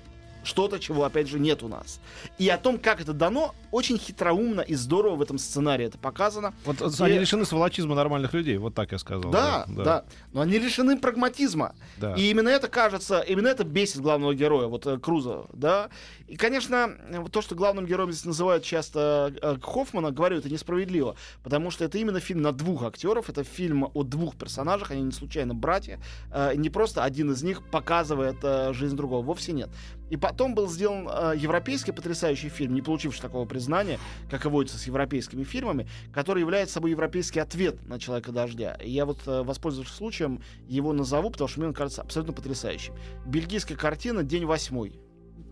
что-то, 0.48 0.78
чего, 0.80 1.04
опять 1.04 1.28
же, 1.28 1.38
нет 1.38 1.62
у 1.62 1.68
нас. 1.68 2.00
И 2.38 2.48
о 2.48 2.56
том, 2.58 2.78
как 2.78 3.00
это 3.00 3.12
дано, 3.12 3.54
очень 3.70 3.98
хитроумно 3.98 4.62
и 4.62 4.74
здорово 4.74 5.16
в 5.16 5.22
этом 5.22 5.38
сценарии 5.38 5.86
это 5.86 5.98
показано. 5.98 6.54
Вот, 6.64 6.80
вот 6.80 6.98
И- 6.98 7.02
они 7.04 7.18
лишены 7.18 7.44
сволочизма 7.44 7.94
нормальных 7.94 8.32
людей, 8.32 8.56
вот 8.56 8.74
так 8.74 8.92
я 8.92 8.98
сказал. 8.98 9.30
Да, 9.30 9.66
да, 9.68 10.04
Но 10.32 10.40
они 10.40 10.58
лишены 10.58 10.98
прагматизма. 10.98 11.74
да. 11.98 12.14
И 12.14 12.30
именно 12.30 12.48
это 12.48 12.68
кажется, 12.68 13.20
именно 13.20 13.48
это 13.48 13.64
бесит 13.64 14.00
главного 14.00 14.34
героя, 14.34 14.66
вот 14.68 14.86
э, 14.86 14.98
Круза, 14.98 15.44
да. 15.52 15.90
И, 16.26 16.36
конечно, 16.36 16.90
э, 17.10 17.24
то, 17.30 17.42
что 17.42 17.54
главным 17.54 17.84
героем 17.86 18.10
здесь 18.12 18.24
называют 18.24 18.64
часто 18.64 19.32
э, 19.42 19.56
Хоффмана, 19.62 20.10
говорю, 20.10 20.38
это 20.38 20.48
несправедливо, 20.50 21.16
потому 21.42 21.70
что 21.70 21.84
это 21.84 21.98
именно 21.98 22.20
фильм 22.20 22.40
на 22.42 22.52
двух 22.52 22.84
актеров, 22.84 23.28
это 23.28 23.44
фильм 23.44 23.90
о 23.92 24.02
двух 24.02 24.36
персонажах, 24.36 24.90
они 24.92 25.02
не 25.02 25.12
случайно 25.12 25.54
братья, 25.54 26.00
э, 26.32 26.54
не 26.56 26.70
просто 26.70 27.04
один 27.04 27.32
из 27.32 27.42
них 27.42 27.62
показывает 27.70 28.36
э, 28.42 28.72
жизнь 28.72 28.96
другого, 28.96 29.22
вовсе 29.22 29.52
нет. 29.52 29.68
И 30.10 30.16
потом 30.16 30.54
был 30.54 30.68
сделан 30.68 31.08
э, 31.08 31.34
европейский 31.36 31.92
потрясающий 31.92 32.48
фильм, 32.48 32.74
не 32.74 32.82
получивший 32.82 33.20
такого 33.20 33.44
признания, 33.44 33.98
как 34.30 34.44
и 34.44 34.48
водится 34.48 34.78
с 34.78 34.86
европейскими 34.86 35.44
фильмами, 35.44 35.88
который 36.12 36.40
является 36.40 36.74
собой 36.74 36.90
европейский 36.90 37.40
ответ 37.40 37.86
на 37.86 37.98
«Человека 37.98 38.32
дождя». 38.32 38.74
И 38.82 38.90
я 38.90 39.04
вот, 39.06 39.20
э, 39.26 39.42
воспользовавшись 39.42 39.96
случаем, 39.96 40.42
его 40.66 40.92
назову, 40.92 41.30
потому 41.30 41.48
что 41.48 41.60
мне 41.60 41.68
он 41.68 41.74
кажется 41.74 42.02
абсолютно 42.02 42.32
потрясающим. 42.32 42.94
Бельгийская 43.26 43.76
картина 43.76 44.22
«День 44.22 44.44
восьмой». 44.44 45.00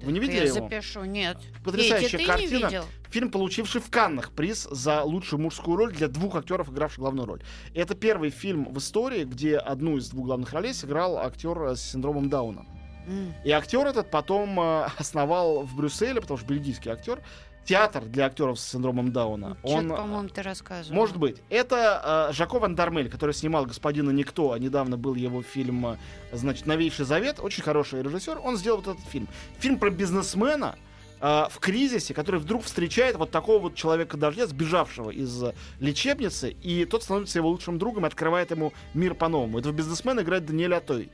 Вы 0.02 0.12
не 0.12 0.20
видели 0.20 0.36
Я 0.36 0.44
его? 0.44 0.68
запишу, 0.68 1.04
нет. 1.04 1.38
Потрясающая 1.64 2.18
Петя, 2.18 2.18
ты 2.18 2.26
картина. 2.26 2.56
не 2.58 2.64
видел? 2.64 2.84
Фильм, 3.08 3.30
получивший 3.30 3.80
в 3.80 3.90
Каннах 3.90 4.32
приз 4.32 4.68
за 4.70 5.02
лучшую 5.02 5.40
мужскую 5.40 5.76
роль 5.76 5.92
для 5.92 6.08
двух 6.08 6.36
актеров, 6.36 6.68
игравших 6.68 6.98
главную 6.98 7.26
роль. 7.26 7.42
Это 7.74 7.94
первый 7.94 8.30
фильм 8.30 8.72
в 8.72 8.78
истории, 8.78 9.24
где 9.24 9.56
одну 9.56 9.96
из 9.96 10.10
двух 10.10 10.26
главных 10.26 10.52
ролей 10.52 10.74
сыграл 10.74 11.18
актер 11.18 11.62
э, 11.62 11.76
с 11.76 11.82
синдромом 11.82 12.28
Дауна. 12.28 12.66
И 13.44 13.50
актер 13.50 13.86
этот 13.86 14.10
потом 14.10 14.58
э, 14.60 14.88
основал 14.98 15.62
в 15.62 15.76
Брюсселе, 15.76 16.20
потому 16.20 16.38
что 16.38 16.46
бельгийский 16.48 16.90
актер, 16.90 17.20
театр 17.66 18.04
для 18.04 18.26
актеров 18.26 18.58
с 18.58 18.70
синдромом 18.70 19.12
Дауна. 19.12 19.56
Чё-то, 19.62 19.76
Он, 19.76 19.88
по-моему, 19.88 20.28
ты 20.28 20.42
рассказывал. 20.42 20.94
может 20.94 21.16
быть. 21.16 21.42
Это 21.50 22.28
э, 22.30 22.32
Жако 22.32 22.58
Ван 22.58 22.74
Дармель, 22.74 23.10
который 23.10 23.34
снимал 23.34 23.66
«Господина 23.66 24.10
Никто», 24.10 24.52
а 24.52 24.58
недавно 24.58 24.96
был 24.96 25.14
его 25.14 25.42
фильм, 25.42 25.86
э, 25.86 25.96
значит, 26.32 26.66
«Новейший 26.66 27.04
завет». 27.04 27.40
Очень 27.40 27.62
хороший 27.62 28.02
режиссер. 28.02 28.38
Он 28.42 28.56
сделал 28.56 28.80
вот 28.80 28.96
этот 28.96 29.04
фильм. 29.08 29.28
Фильм 29.58 29.78
про 29.78 29.90
бизнесмена, 29.90 30.76
э, 31.20 31.46
в 31.50 31.58
кризисе, 31.58 32.14
который 32.14 32.40
вдруг 32.40 32.62
встречает 32.62 33.16
вот 33.16 33.30
такого 33.30 33.58
вот 33.58 33.74
человека 33.74 34.16
дождя, 34.16 34.46
сбежавшего 34.46 35.10
из 35.10 35.42
э, 35.42 35.54
лечебницы, 35.80 36.50
и 36.50 36.84
тот 36.84 37.02
становится 37.02 37.38
его 37.38 37.48
лучшим 37.48 37.78
другом 37.78 38.04
и 38.04 38.06
открывает 38.06 38.52
ему 38.52 38.72
мир 38.94 39.14
по-новому. 39.14 39.58
Этого 39.58 39.72
бизнесмена 39.72 40.20
играет 40.20 40.46
Даниэль 40.46 40.74
Атой. 40.74 41.10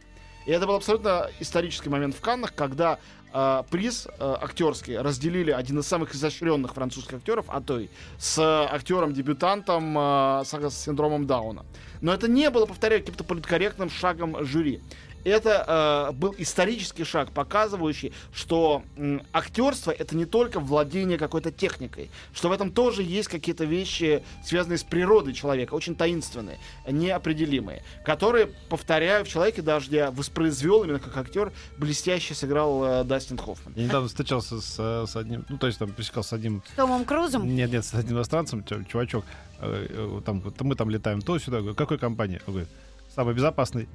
И 0.46 0.50
это 0.50 0.66
был 0.66 0.74
абсолютно 0.74 1.30
исторический 1.40 1.88
момент 1.88 2.14
в 2.14 2.20
Каннах, 2.20 2.54
когда 2.54 2.98
э, 3.32 3.62
приз 3.70 4.06
э, 4.06 4.36
актерский 4.40 4.98
разделили 4.98 5.50
один 5.50 5.78
из 5.78 5.86
самых 5.86 6.14
изощренных 6.14 6.74
французских 6.74 7.14
актеров, 7.14 7.46
Атой, 7.48 7.90
с 8.18 8.38
актером-дебютантом 8.38 9.96
э, 9.96 10.42
с, 10.44 10.70
с 10.70 10.84
синдромом 10.84 11.26
Дауна. 11.26 11.64
Но 12.00 12.12
это 12.12 12.28
не 12.28 12.50
было, 12.50 12.66
повторяю, 12.66 13.02
каким-то 13.02 13.24
политкорректным 13.24 13.90
шагом 13.90 14.44
жюри. 14.44 14.80
Это 15.24 16.08
э, 16.10 16.12
был 16.12 16.34
исторический 16.38 17.04
шаг, 17.04 17.30
показывающий, 17.32 18.12
что 18.34 18.82
м, 18.96 19.22
актерство 19.32 19.90
это 19.90 20.16
не 20.16 20.24
только 20.24 20.58
владение 20.60 21.18
какой-то 21.18 21.50
техникой, 21.52 22.10
что 22.34 22.48
в 22.48 22.52
этом 22.52 22.72
тоже 22.72 23.02
есть 23.02 23.28
какие-то 23.28 23.64
вещи, 23.64 24.22
связанные 24.44 24.78
с 24.78 24.82
природой 24.84 25.32
человека, 25.32 25.74
очень 25.74 25.94
таинственные, 25.94 26.58
неопределимые, 26.88 27.82
которые, 28.04 28.48
повторяю, 28.68 29.24
в 29.24 29.28
человеке 29.28 29.62
дождя 29.62 30.10
воспроизвел 30.10 30.84
именно 30.84 30.98
как 30.98 31.16
актер, 31.16 31.52
блестяще 31.78 32.34
сыграл 32.34 32.84
э, 32.84 33.04
Дастин 33.04 33.38
Хоффман. 33.38 33.74
Я 33.76 33.84
недавно 33.84 34.08
встречался 34.08 34.60
с, 34.60 34.76
э, 34.78 35.06
с 35.06 35.16
одним, 35.16 35.44
ну, 35.48 35.58
то 35.58 35.66
есть 35.66 35.78
там 35.78 35.90
пересекался 35.92 36.30
с 36.30 36.32
одним, 36.34 36.62
С 36.72 36.76
Томом 36.76 37.04
Крузом? 37.04 37.46
нет, 37.46 37.70
нет, 37.70 37.84
с 37.84 37.94
одним 37.94 38.16
иностранцем, 38.16 38.62
чу- 38.64 38.84
чувачок, 38.84 39.24
э, 39.60 39.86
э, 39.90 40.20
там, 40.24 40.42
мы 40.60 40.74
там 40.74 40.90
летаем 40.90 41.20
то 41.20 41.38
сюда, 41.38 41.58
говорю, 41.58 41.74
какой 41.74 41.98
компании? 41.98 42.40
Он 42.46 42.54
говорит, 42.54 42.70
самый 43.14 43.34
безопасный. 43.34 43.88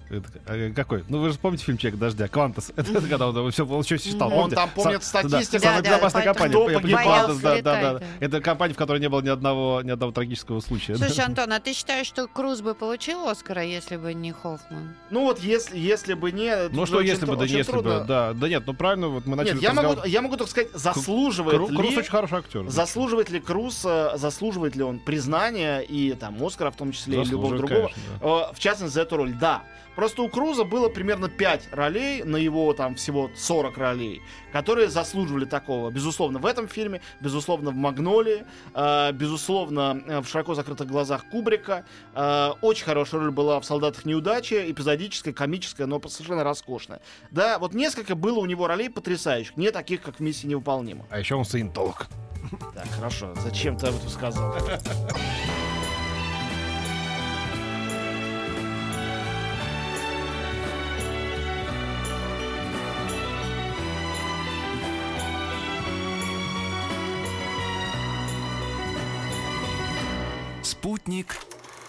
«А 0.46 0.72
какой? 0.74 1.04
Ну, 1.10 1.20
вы 1.20 1.32
же 1.32 1.40
помните 1.40 1.66
фильм 1.66 1.78
«Человек 1.78 2.00
дождя», 2.00 2.28
«Квантас». 2.28 2.72
Это 2.76 2.92
это 2.92 3.08
когда 3.08 3.30
он 3.30 3.52
все, 3.52 3.64
еще 3.64 3.98
считал. 3.98 4.32
Он 4.34 4.50
там 4.50 4.70
помнит 4.70 5.00
да, 5.00 5.06
статистику. 5.06 5.64
Самая 5.64 5.82
Да, 5.82 5.82
да, 5.82 5.90
безопасная 5.90 6.24
компания. 6.24 7.42
да, 7.42 7.62
да, 7.62 7.94
да. 7.94 8.02
Это 8.20 8.42
компания, 8.42 8.74
в 8.74 8.78
которой 8.78 9.00
не 9.00 9.10
было 9.10 9.22
ни 9.22 9.30
одного, 9.30 9.82
ни 9.84 9.92
одного 9.92 10.12
трагического 10.12 10.60
случая. 10.60 10.96
Слушай, 10.96 11.26
Антон, 11.26 11.52
а 11.54 11.60
ты 11.60 11.74
считаешь, 11.74 12.08
что 12.08 12.28
Круз 12.28 12.62
бы 12.62 12.74
получил 12.74 13.28
Оскара, 13.28 13.64
если 13.64 13.98
бы 13.98 14.14
не 14.14 14.32
Хоффман? 14.32 14.96
Ну 15.10 15.24
вот 15.24 15.40
если, 15.40 15.78
если 15.78 16.14
бы 16.14 16.32
не... 16.32 16.70
Ну 16.70 16.86
что, 16.86 17.02
если 17.02 17.26
бы, 17.26 17.36
да 17.36 17.46
если 17.46 17.72
бы, 17.74 18.04
да. 18.08 18.34
Да 18.34 18.50
нет, 18.50 18.64
ну 18.66 18.74
правильно, 18.74 19.08
вот 19.08 19.26
мы 19.26 19.36
начали 19.36 19.56
Нет, 19.56 19.64
я 19.64 19.74
могу, 19.74 20.04
я 20.06 20.22
могу 20.22 20.38
так 20.38 20.48
сказать, 20.48 20.70
заслуживает 20.74 21.70
ли... 21.70 21.76
Круз 21.76 21.98
очень 21.98 22.10
хороший 22.10 22.38
актер. 22.40 22.70
Заслуживает 22.70 23.30
ли 23.30 23.40
Круз, 23.40 23.82
э, 23.86 24.12
заслуживает 24.16 24.76
ли 24.76 24.84
он 24.84 25.00
признания 25.00 25.80
и 25.80 26.14
там 26.14 26.44
Оскара 26.44 26.72
в 26.72 26.76
том 26.76 26.92
числе, 26.92 27.22
и 27.22 27.26
любого 27.26 27.58
другого, 27.58 27.92
э, 28.22 28.54
в 28.54 28.60
частности 28.60 28.94
за 28.94 29.07
эту 29.08 29.18
роль, 29.18 29.34
да. 29.34 29.64
Просто 29.96 30.22
у 30.22 30.30
Круза 30.30 30.64
было 30.64 30.90
примерно 30.90 31.28
5 31.28 31.70
ролей, 31.72 32.22
на 32.22 32.38
его 32.38 32.72
там 32.74 32.94
всего 32.94 33.32
40 33.36 33.78
ролей, 33.78 34.22
которые 34.52 34.90
заслуживали 34.90 35.46
такого. 35.46 35.90
Безусловно, 35.90 36.38
в 36.38 36.46
этом 36.46 36.68
фильме, 36.68 37.02
безусловно, 37.20 37.72
в 37.72 37.76
«Магнолии», 37.76 38.46
э, 38.76 39.12
безусловно, 39.14 40.04
э, 40.06 40.20
в 40.20 40.28
«Широко 40.28 40.54
закрытых 40.54 40.88
глазах» 40.88 41.26
Кубрика. 41.32 41.84
Э, 42.14 42.52
очень 42.62 42.86
хорошая 42.86 43.22
роль 43.22 43.32
была 43.32 43.60
в 43.60 43.66
«Солдатах 43.66 44.06
неудачи», 44.06 44.70
эпизодическая, 44.72 45.34
комическая, 45.34 45.88
но 45.88 46.00
совершенно 46.08 46.44
роскошная. 46.44 47.02
Да, 47.32 47.58
вот 47.58 47.74
несколько 47.74 48.14
было 48.14 48.38
у 48.38 48.46
него 48.46 48.68
ролей 48.68 48.90
потрясающих, 48.90 49.58
не 49.58 49.72
таких, 49.72 50.04
как 50.04 50.18
в 50.18 50.20
«Миссии 50.20 50.46
невыполнима». 50.46 51.08
А 51.10 51.18
еще 51.18 51.34
он 51.34 51.46
саентолог. 51.46 52.06
Так, 52.76 52.88
хорошо, 52.92 53.34
зачем 53.42 53.78
ты 53.78 53.88
об 53.88 53.96
этом 53.96 54.10
сказал? 54.10 54.56
Спутник 70.80 71.38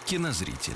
кинозрителя. 0.05 0.75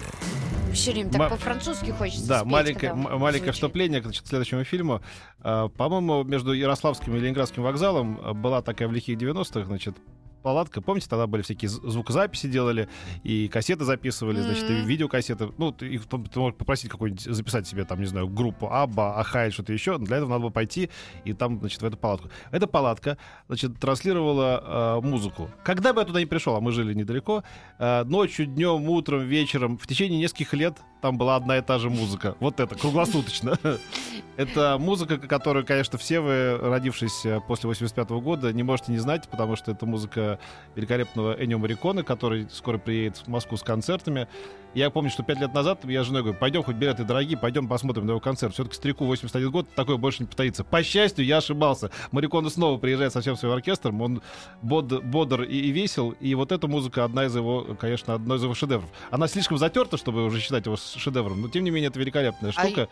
Все 0.74 0.92
время 0.92 1.10
так 1.10 1.20
Ма- 1.20 1.30
по-французски 1.30 1.90
хочется 1.92 2.28
Да, 2.28 2.40
спеть, 2.42 2.52
маленькое, 2.52 2.92
когда 2.92 3.18
маленькое 3.18 3.32
звучит. 3.40 3.54
вступление 3.56 4.02
значит, 4.04 4.24
к 4.24 4.28
следующему 4.28 4.64
фильму. 4.64 5.02
А, 5.40 5.70
По-моему, 5.70 6.24
между 6.24 6.54
Ярославским 6.54 7.16
и 7.16 7.20
Ленинградским 7.20 7.64
вокзалом 7.64 8.20
а, 8.24 8.34
была 8.34 8.62
такая 8.62 8.88
в 8.88 8.92
лихих 8.92 9.18
90-х, 9.18 9.66
значит, 9.66 9.96
палатка. 10.44 10.82
Помните, 10.82 11.08
тогда 11.10 11.26
были 11.26 11.42
всякие 11.42 11.70
звукозаписи 11.70 12.48
делали, 12.48 12.88
и 13.24 13.48
кассеты 13.48 13.86
записывали, 13.86 14.42
значит, 14.42 14.70
и 14.70 14.74
видеокассеты. 14.74 15.50
Ну, 15.58 15.72
ты, 15.72 15.88
их, 15.88 16.06
ты 16.06 16.40
можешь 16.40 16.58
попросить 16.58 16.92
какую-нибудь, 16.92 17.24
записать 17.24 17.68
себе, 17.68 17.86
там, 17.86 18.00
не 18.00 18.06
знаю, 18.06 18.28
группу 18.28 18.68
Абба, 18.68 19.20
Ахай, 19.20 19.52
что-то 19.52 19.74
еще. 19.74 19.98
Для 19.98 20.18
этого 20.18 20.30
надо 20.30 20.42
было 20.42 20.50
пойти 20.50 20.90
и 21.26 21.34
там, 21.34 21.60
значит, 21.60 21.82
в 21.82 21.86
эту 21.86 21.98
палатку. 21.98 22.30
Эта 22.52 22.68
палатка, 22.68 23.18
значит, 23.48 23.80
транслировала 23.80 25.00
э, 25.02 25.08
музыку. 25.08 25.50
Когда 25.64 25.94
бы 25.94 26.02
я 26.02 26.06
туда 26.06 26.20
не 26.20 26.26
пришел, 26.26 26.56
а 26.56 26.62
мы 26.62 26.72
жили 26.72 26.94
недалеко, 26.94 27.44
э, 27.80 28.04
ночью, 28.04 28.46
днем, 28.46 28.88
утром, 28.90 29.22
вечером, 29.22 29.78
в 29.78 29.88
течение 29.88 30.20
нескольких 30.20 30.54
лет 30.54 30.78
там 31.04 31.18
была 31.18 31.36
одна 31.36 31.58
и 31.58 31.62
та 31.62 31.80
же 31.80 31.90
музыка. 31.90 32.38
Вот 32.40 32.62
это, 32.62 32.76
круглосуточно. 32.76 33.60
Это 34.38 34.78
музыка, 34.80 35.20
которую, 35.20 35.64
конечно, 35.64 36.00
все 36.00 36.20
вы, 36.20 36.58
родившись 36.58 37.24
э, 37.26 37.40
после 37.48 37.68
85 37.68 38.10
года, 38.10 38.52
не 38.52 38.64
можете 38.64 38.92
не 38.92 38.98
знать, 38.98 39.30
потому 39.30 39.56
что 39.56 39.70
это 39.70 39.86
музыка 39.86 40.40
великолепного 40.74 41.34
Эннио 41.34 41.60
Мариконы, 41.60 42.02
который 42.02 42.48
скоро 42.50 42.80
приедет 42.80 43.18
в 43.18 43.28
Москву 43.28 43.58
с 43.58 43.62
концертами. 43.62 44.28
Я 44.74 44.90
помню, 44.90 45.12
что 45.12 45.22
пять 45.22 45.40
лет 45.40 45.54
назад 45.54 45.86
я 45.86 46.04
с 46.04 46.08
женой 46.08 46.24
говорю, 46.24 46.40
пойдем, 46.40 46.64
хоть 46.64 46.78
билеты 46.78 47.04
дорогие, 47.04 47.38
пойдем 47.38 47.68
посмотрим 47.68 48.08
на 48.08 48.12
его 48.12 48.20
концерт. 48.20 48.56
Все-таки 48.56 48.76
старику 48.76 49.06
81 49.06 49.52
год, 49.52 49.68
такое 49.76 49.98
больше 49.98 50.24
не 50.24 50.26
повторится. 50.26 50.64
По 50.64 50.82
счастью, 50.82 51.26
я 51.26 51.38
ошибался. 51.38 51.92
Мариконы 52.12 52.50
снова 52.50 52.80
приезжает 52.80 53.14
со 53.14 53.22
всем 53.22 53.36
своим 53.36 53.54
оркестром, 53.54 54.02
он 54.02 54.24
bod, 54.64 55.02
бодр 55.02 55.44
и, 55.44 55.60
и 55.60 55.72
весел, 55.72 56.10
и 56.20 56.34
вот 56.34 56.52
эта 56.52 56.68
музыка 56.68 57.04
одна 57.04 57.26
из 57.26 57.36
его, 57.36 57.76
конечно, 57.80 58.16
одной 58.16 58.40
из 58.40 58.44
его 58.44 58.56
шедевров. 58.56 58.90
Она 59.12 59.28
слишком 59.28 59.60
затерта, 59.60 59.98
чтобы 59.98 60.26
уже 60.26 60.40
считать 60.40 60.66
его 60.66 60.76
шедевром, 61.00 61.42
но 61.42 61.48
тем 61.50 61.64
не 61.64 61.72
менее 61.72 61.90
это 61.90 62.00
великолепная 62.00 62.52
А 62.56 62.66
штука. 62.66 62.88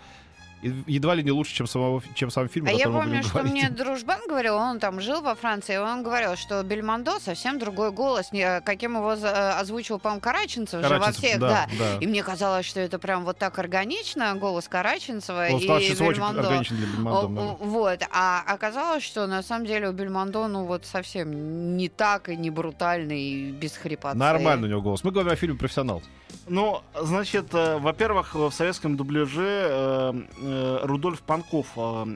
И 0.61 0.71
едва 0.85 1.15
ли 1.15 1.23
не 1.23 1.31
лучше, 1.31 1.55
чем, 1.55 1.65
самого, 1.65 2.03
чем 2.13 2.29
сам 2.29 2.47
фильм, 2.47 2.67
А 2.67 2.71
я 2.71 2.87
помню, 2.87 3.23
что 3.23 3.39
говорить. 3.39 3.51
мне 3.51 3.69
дружбан 3.71 4.19
говорил, 4.29 4.57
он 4.57 4.77
там 4.79 5.01
жил 5.01 5.19
во 5.21 5.33
Франции, 5.33 5.73
и 5.73 5.77
он 5.79 6.03
говорил, 6.03 6.35
что 6.35 6.61
Бельмондо 6.61 7.19
совсем 7.19 7.57
другой 7.57 7.91
голос, 7.91 8.31
не- 8.31 8.61
каким 8.61 8.95
его 8.95 9.13
э, 9.13 9.49
озвучивал, 9.59 9.97
по-моему, 9.99 10.21
Караченцев, 10.21 10.83
же 10.83 10.87
во 10.87 10.99
Караченцев, 10.99 11.23
всех, 11.23 11.39
да. 11.39 11.67
да. 11.79 11.97
И 11.99 12.05
мне 12.05 12.21
казалось, 12.21 12.67
что 12.67 12.79
это 12.79 12.99
прям 12.99 13.25
вот 13.25 13.39
так 13.39 13.57
органично, 13.57 14.35
голос 14.35 14.67
Караченцева 14.67 15.47
Он 15.51 15.59
и 15.59 15.67
очень 15.67 15.95
Бельмондо. 15.95 16.41
органичен 16.41 16.75
для 16.75 16.85
Бельмондо. 16.85 17.41
О, 17.41 17.43
о, 17.53 17.55
Вот, 17.65 17.99
а 18.11 18.43
оказалось, 18.45 19.01
что 19.03 19.25
на 19.25 19.41
самом 19.41 19.65
деле 19.65 19.89
у 19.89 19.93
Бельмондо, 19.93 20.47
ну 20.47 20.65
вот 20.65 20.85
совсем 20.85 21.75
не 21.75 21.89
так 21.89 22.29
и 22.29 22.35
не 22.37 22.51
брутально 22.51 23.13
и 23.13 23.49
без 23.49 23.75
хрипоты. 23.77 24.15
Нормально 24.15 24.67
у 24.67 24.69
него 24.69 24.81
голос. 24.83 25.03
Мы 25.03 25.09
говорим 25.09 25.31
о 25.31 25.35
фильме 25.35 25.57
«Профессионал». 25.57 26.03
Ну, 26.47 26.81
значит, 26.99 27.53
э, 27.53 27.77
во-первых, 27.77 28.35
в 28.35 28.51
советском 28.51 28.97
дубляже 28.97 29.67
э, 29.69 30.13
э, 30.41 30.79
Рудольф 30.83 31.21
Панков 31.21 31.67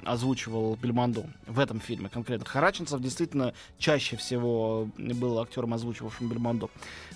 озвучивал 0.03 0.77
Бельмондо 0.81 1.25
в 1.47 1.59
этом 1.59 1.79
фильме 1.79 2.09
конкретно. 2.09 2.45
Хараченцев 2.45 2.99
действительно 2.99 3.53
чаще 3.77 4.17
всего 4.17 4.89
был 4.97 5.39
актером, 5.39 5.73
озвучивавшим 5.73 6.27
Бельмондо. 6.27 6.69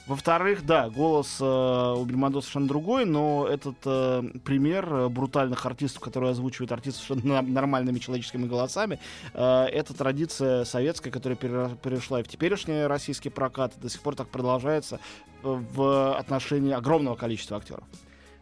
Во-вторых, 0.07 0.65
да, 0.65 0.89
голос 0.89 1.39
у 1.39 2.03
Бельмондо 2.05 2.41
совершенно 2.41 2.67
другой, 2.67 3.05
но 3.05 3.47
этот 3.47 3.77
пример 4.43 5.09
брутальных 5.09 5.65
артистов, 5.65 6.01
которые 6.01 6.31
озвучивают 6.31 6.71
артистов 6.71 7.23
нормальными 7.23 7.99
человеческими 7.99 8.47
голосами, 8.47 8.99
это 9.33 9.93
традиция 9.95 10.65
советская, 10.65 11.11
которая 11.11 11.35
перешла 11.35 12.21
и 12.21 12.23
в 12.23 12.27
теперешний 12.27 12.85
российский 12.85 13.29
прокат, 13.29 13.73
до 13.77 13.89
сих 13.89 14.01
пор 14.01 14.15
так 14.15 14.29
продолжается 14.29 14.99
в 15.43 16.17
отношении 16.17 16.73
огромного 16.73 17.15
количества 17.15 17.57
актеров. 17.57 17.83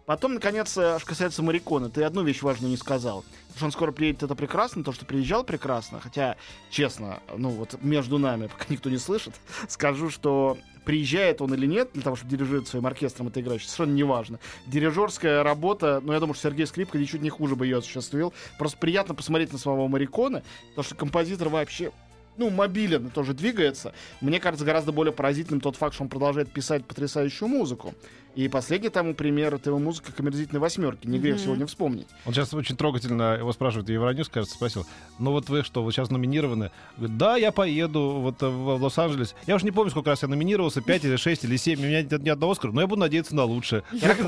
Потом, 0.08 0.36
наконец, 0.36 0.78
э, 0.78 1.00
что 1.00 1.06
касается 1.06 1.44
Марикона, 1.44 1.90
ты 1.90 2.02
одну 2.02 2.24
вещь 2.24 2.42
важную 2.42 2.72
не 2.72 2.78
сказал. 2.78 3.26
Потому 3.48 3.58
что 3.58 3.66
он 3.66 3.72
скоро 3.74 3.92
приедет, 3.92 4.24
это 4.24 4.36
прекрасно, 4.36 4.82
то, 4.82 4.94
что 4.94 5.06
приезжал 5.06 5.44
прекрасно. 5.44 6.00
Хотя, 6.00 6.38
честно, 6.70 7.20
ну 7.36 7.50
вот 7.50 7.76
между 7.84 8.18
нами, 8.18 8.48
пока 8.58 8.66
никто 8.70 8.90
не 8.90 9.00
слышит, 9.00 9.34
скажу, 9.68 10.10
что 10.10 10.58
приезжает 10.86 11.42
он 11.42 11.54
или 11.54 11.66
нет, 11.66 11.90
для 11.92 12.04
того, 12.04 12.16
чтобы 12.16 12.32
дирижировать 12.32 12.70
своим 12.70 12.86
оркестром 12.86 13.28
это 13.28 13.42
играющий, 13.42 13.68
совершенно 13.68 13.98
неважно. 13.98 14.40
Дирижерская 14.68 15.44
работа, 15.44 16.00
ну, 16.02 16.14
я 16.14 16.22
думаю, 16.22 16.36
что 16.36 16.44
Сергей 16.48 16.66
Скрипка 16.66 16.98
ничуть 16.98 17.22
не 17.22 17.30
хуже 17.30 17.58
бы 17.58 17.66
ее 17.66 17.80
осуществил. 17.80 18.34
Просто 18.58 18.78
приятно 18.78 19.14
посмотреть 19.14 19.52
на 19.52 19.58
самого 19.58 19.90
Марикона, 19.90 20.42
потому 20.70 20.86
что 20.86 20.96
композитор 20.96 21.50
вообще 21.50 21.92
ну, 22.38 22.50
мобилен, 22.50 23.10
тоже 23.10 23.34
двигается. 23.34 23.94
Мне 24.22 24.40
кажется, 24.40 24.66
гораздо 24.66 24.92
более 24.92 25.12
поразительным 25.14 25.62
тот 25.62 25.76
факт, 25.76 25.94
что 25.96 26.04
он 26.04 26.10
продолжает 26.10 26.52
писать 26.52 26.86
потрясающую 26.86 27.48
музыку. 27.48 27.94
И 28.36 28.48
последний 28.50 28.90
тому 28.90 29.16
пример 29.16 29.56
это 29.56 29.72
его 29.72 29.80
музыка 29.80 30.12
к 30.12 30.20
омерзительной 30.20 30.60
восьмерки. 30.62 31.08
Не 31.08 31.18
грех 31.18 31.38
Мгм. 31.38 31.44
сегодня 31.44 31.66
вспомнить. 31.66 32.08
Он 32.26 32.34
сейчас 32.34 32.54
очень 32.54 32.78
трогательно 32.78 33.36
его 33.38 33.52
спрашивает, 33.52 33.90
Евроньюз, 33.90 34.30
кажется, 34.30 34.54
спросил, 34.56 34.86
ну 35.18 35.32
вот 35.32 35.50
вы 35.50 35.64
что, 35.64 35.84
вы 35.84 35.92
сейчас 35.92 36.12
номинированы? 36.12 36.70
Говорит, 36.98 37.18
да, 37.18 37.36
я 37.36 37.52
поеду 37.52 38.20
вот 38.22 38.44
э, 38.44 38.48
в 38.48 38.80
Лос-Анджелес. 38.84 39.34
Я 39.48 39.56
уже 39.56 39.66
не 39.66 39.72
помню, 39.72 39.90
сколько 39.90 40.12
раз 40.12 40.22
я 40.22 40.28
номинировался, 40.28 40.82
5 40.82 41.06
или 41.06 41.16
6 41.16 41.46
или 41.46 41.56
7, 41.58 41.80
у 41.80 41.84
меня 41.84 42.04
нет 42.04 42.22
ни 42.22 42.30
одного 42.30 42.52
Оскара, 42.52 42.72
но 42.72 42.82
я 42.82 42.86
буду 42.88 43.02
надеяться 43.02 43.36
на 43.36 43.44
лучшее. 43.44 43.82
Человеку 43.92 44.24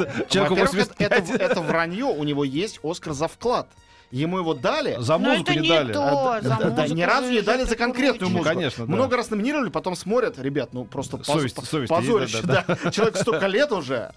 Во-первых, 0.56 0.74
85. 0.74 0.96
это, 1.00 1.16
это- 1.34 1.44
это 1.44 1.62
вранье, 1.62 2.06
у 2.06 2.24
него 2.24 2.44
есть 2.44 2.80
Оскар 2.84 3.14
за 3.14 3.28
вклад. 3.28 3.70
Ему 4.12 4.40
его 4.40 4.54
дали. 4.56 4.96
За 5.00 5.18
музыку 5.20 5.52
не 5.52 5.60
не 5.60 5.70
дали. 5.70 5.94
то, 5.94 6.02
А, 6.34 6.42
за 6.42 6.50
да, 6.50 6.58
Да, 6.58 6.70
музыку 6.70 6.94
ни 6.96 7.02
разу 7.04 7.30
не 7.30 7.42
дали 7.42 7.64
за 7.64 7.76
конкретную 7.76 8.30
музыку. 8.32 8.50
конечно, 8.56 8.88
да. 8.88 8.92
Много 8.96 9.18
раз 9.18 9.30
номинировали, 9.30 9.70
потом 9.70 9.96
смотрят, 9.96 10.40
ребят, 10.40 10.70
ну 10.74 10.86
просто 10.86 11.18
поз- 11.18 11.28
Совесть- 11.28 11.56
по- 11.56 11.66
совесть 11.66 11.92
есть, 11.92 12.08
позорище, 12.08 12.42
да, 12.44 12.66
да. 12.68 12.92
Человек 12.92 13.18
столько 13.18 13.46
лет 13.48 13.72
уже. 13.72 14.12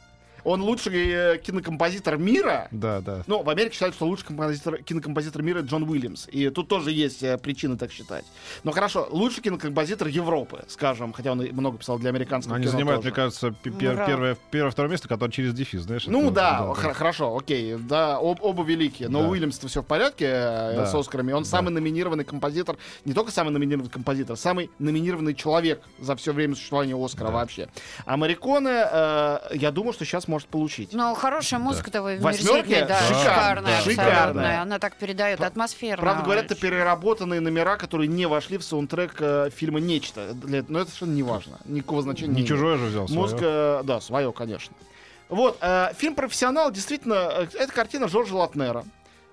Он 0.44 0.62
лучший 0.62 1.08
э, 1.10 1.38
кинокомпозитор 1.38 2.16
мира. 2.18 2.68
Да, 2.70 3.00
да. 3.00 3.22
Ну, 3.26 3.42
в 3.42 3.48
Америке 3.50 3.74
считают, 3.74 3.94
что 3.94 4.06
лучший 4.06 4.26
композитор, 4.26 4.82
кинокомпозитор 4.82 5.42
мира 5.42 5.60
Джон 5.60 5.84
Уильямс. 5.84 6.26
И 6.32 6.50
тут 6.50 6.68
тоже 6.68 6.90
есть 6.90 7.22
э, 7.22 7.38
причины 7.38 7.76
так 7.76 7.92
считать. 7.92 8.24
Но 8.64 8.72
хорошо, 8.72 9.06
лучший 9.10 9.42
кинокомпозитор 9.42 10.08
Европы, 10.08 10.64
скажем, 10.68 11.12
хотя 11.12 11.32
он 11.32 11.42
и 11.42 11.52
много 11.52 11.78
писал 11.78 11.98
для 11.98 12.10
американского 12.10 12.56
Они 12.56 12.64
кино 12.64 12.72
занимают, 12.72 13.00
тоже. 13.02 13.08
мне 13.10 13.16
кажется, 13.16 13.50
пе- 13.62 13.70
пер- 13.70 14.06
первое, 14.06 14.36
первое, 14.50 14.70
второе 14.70 14.90
место, 14.90 15.08
которое 15.08 15.30
через 15.30 15.54
дефис, 15.54 15.82
знаешь? 15.82 16.06
Ну 16.06 16.24
это- 16.24 16.30
да, 16.32 16.58
хор- 16.74 16.92
хорошо, 16.94 17.36
окей, 17.36 17.76
да, 17.78 18.16
об- 18.18 18.42
оба 18.42 18.62
великие. 18.64 19.08
Но 19.08 19.22
Да. 19.22 19.28
Уильямс-то 19.28 19.68
все 19.68 19.82
в 19.82 19.86
порядке 19.86 20.24
э, 20.26 20.76
Да. 20.76 20.86
с 20.86 20.94
Оскарами. 20.94 21.32
Он 21.32 21.42
Да. 21.44 21.48
самый 21.48 21.70
номинированный 21.70 22.24
композитор, 22.24 22.76
не 23.04 23.12
только 23.12 23.30
самый 23.30 23.50
номинированный 23.50 23.90
композитор, 23.90 24.36
самый 24.36 24.70
номинированный 24.78 25.34
человек 25.34 25.82
за 26.00 26.16
все 26.16 26.32
время 26.32 26.54
существования 26.54 26.96
Оскара 26.96 27.28
Да. 27.28 27.34
вообще. 27.34 27.68
А 28.06 28.16
Мариконе, 28.16 28.84
э, 28.90 29.38
я 29.54 29.70
думаю, 29.70 29.92
что 29.92 30.04
сейчас 30.04 30.28
может 30.32 30.48
получить. 30.48 30.92
Но 30.92 31.14
хорошая 31.14 31.60
музыка-то 31.60 32.02
вы 32.02 32.18
Восьмерки? 32.18 32.84
да, 32.88 32.98
Шикарная, 33.00 33.80
шикарная, 33.80 33.80
шикарная. 33.82 34.62
Она 34.62 34.78
так 34.78 34.96
передает 34.96 35.38
Пра- 35.38 35.46
атмосферу. 35.48 36.00
Правда, 36.00 36.22
говорят, 36.24 36.46
это 36.46 36.54
переработанные 36.56 37.40
номера, 37.40 37.76
которые 37.76 38.08
не 38.08 38.26
вошли 38.26 38.56
в 38.58 38.64
саундтрек 38.64 39.14
э, 39.20 39.50
фильма 39.54 39.80
«Нечто». 39.80 40.32
Для- 40.34 40.64
Но 40.68 40.80
это 40.80 40.90
совершенно 40.90 41.14
не 41.14 41.22
важно. 41.22 41.58
Никакого 41.66 42.02
значения 42.02 42.34
не 42.34 42.40
Не 42.42 42.46
чужое 42.48 42.78
же 42.78 42.86
взял. 42.86 43.06
Музыка, 43.08 43.82
да, 43.84 44.00
свое, 44.00 44.32
конечно. 44.32 44.74
Вот, 45.28 45.58
э, 45.60 45.92
фильм 45.96 46.14
«Профессионал» 46.14 46.70
действительно, 46.72 47.14
э, 47.32 47.46
это 47.58 47.72
картина 47.72 48.08
Жоржа 48.08 48.34
Латнера. 48.36 48.84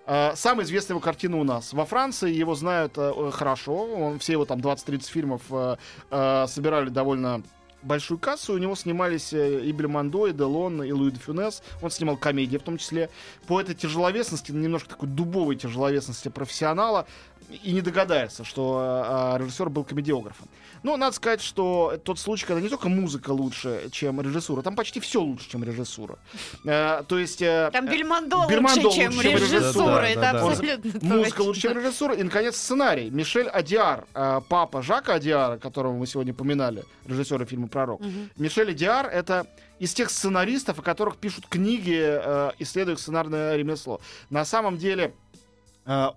Э, 0.05 0.31
самая 0.35 0.65
известная 0.65 0.93
его 0.95 1.01
картина 1.01 1.38
у 1.38 1.43
нас. 1.43 1.73
Во 1.73 1.85
Франции 1.85 2.31
его 2.33 2.55
знают 2.55 2.93
э, 2.97 3.13
э, 3.15 3.31
хорошо. 3.31 3.75
Он, 3.85 4.19
все 4.19 4.33
его 4.33 4.45
там 4.45 4.59
20-30 4.59 5.09
фильмов 5.09 5.41
э, 5.51 5.75
э, 6.12 6.45
собирали 6.47 6.89
довольно 6.89 7.41
большую 7.81 8.17
кассу. 8.17 8.53
У 8.53 8.57
него 8.57 8.75
снимались 8.75 9.33
э, 9.33 9.61
и 9.63 9.71
Бельмондо, 9.71 10.27
и 10.27 10.33
Делон, 10.33 10.83
и 10.83 10.91
Луи 10.91 11.11
де 11.11 11.19
Фюнес. 11.19 11.61
Он 11.81 11.89
снимал 11.91 12.17
комедии 12.17 12.57
в 12.57 12.63
том 12.63 12.77
числе. 12.77 13.09
По 13.47 13.59
этой 13.59 13.75
тяжеловесности, 13.75 14.51
немножко 14.51 14.89
такой 14.89 15.09
дубовой 15.09 15.55
тяжеловесности 15.55 16.29
профессионала, 16.29 17.05
и 17.63 17.71
не 17.71 17.81
догадается, 17.81 18.43
что 18.43 18.79
э, 19.35 19.35
э, 19.41 19.43
режиссер 19.43 19.69
был 19.69 19.83
комедиографом. 19.83 20.47
Но 20.83 20.95
надо 20.97 21.15
сказать, 21.15 21.41
что 21.41 21.99
тот 22.05 22.19
случай, 22.19 22.45
когда 22.45 22.61
не 22.61 22.69
только 22.69 22.87
музыка 22.89 23.31
лучше, 23.31 23.89
чем 23.91 24.21
режиссура, 24.21 24.61
там 24.61 24.75
почти 24.75 24.99
все 24.99 25.19
лучше, 25.19 25.49
чем 25.49 25.63
режиссура. 25.63 26.19
Э, 26.63 27.03
то 27.07 27.17
есть... 27.17 27.41
э, 27.41 27.69
Там 27.73 27.87
э, 27.87 27.91
Бельмондо, 27.91 28.45
Бельмондо 28.47 28.81
лучше, 28.87 28.99
чем 28.99 29.13
лучше, 29.13 29.23
чем 29.23 29.37
режиссура. 29.37 29.59
режиссура. 29.61 29.95
Да, 29.95 30.07
Это 30.09 30.21
да, 30.21 30.33
да. 30.33 30.47
абсолютно 30.47 30.91
Музыка 31.01 31.29
точно. 31.37 31.43
лучше, 31.45 31.61
чем 31.61 31.77
режиссура. 31.77 32.13
И, 32.15 32.23
наконец, 32.23 32.55
сценарий. 32.55 33.09
Мишель 33.09 33.47
Адиар, 33.47 34.05
э, 34.13 34.41
папа 34.47 34.81
Жака 34.83 35.15
Адиара, 35.15 35.57
которого 35.57 35.93
мы 35.93 36.05
сегодня 36.05 36.33
упоминали, 36.33 36.83
режиссера 37.07 37.45
фильма 37.45 37.67
«Пророк». 37.69 38.01
Мгм. 38.01 38.29
Мишель 38.38 38.71
Адиар— 38.71 39.08
это 39.12 39.47
из 39.79 39.93
тех 39.93 40.10
сценаристов, 40.10 40.79
о 40.79 40.82
которых 40.82 41.17
пишут 41.17 41.45
книги, 41.47 41.97
э, 41.99 42.51
исследуя 42.60 42.95
сценарное 42.95 43.55
ремесло. 43.55 44.01
На 44.29 44.45
самом 44.45 44.77
деле 44.77 45.13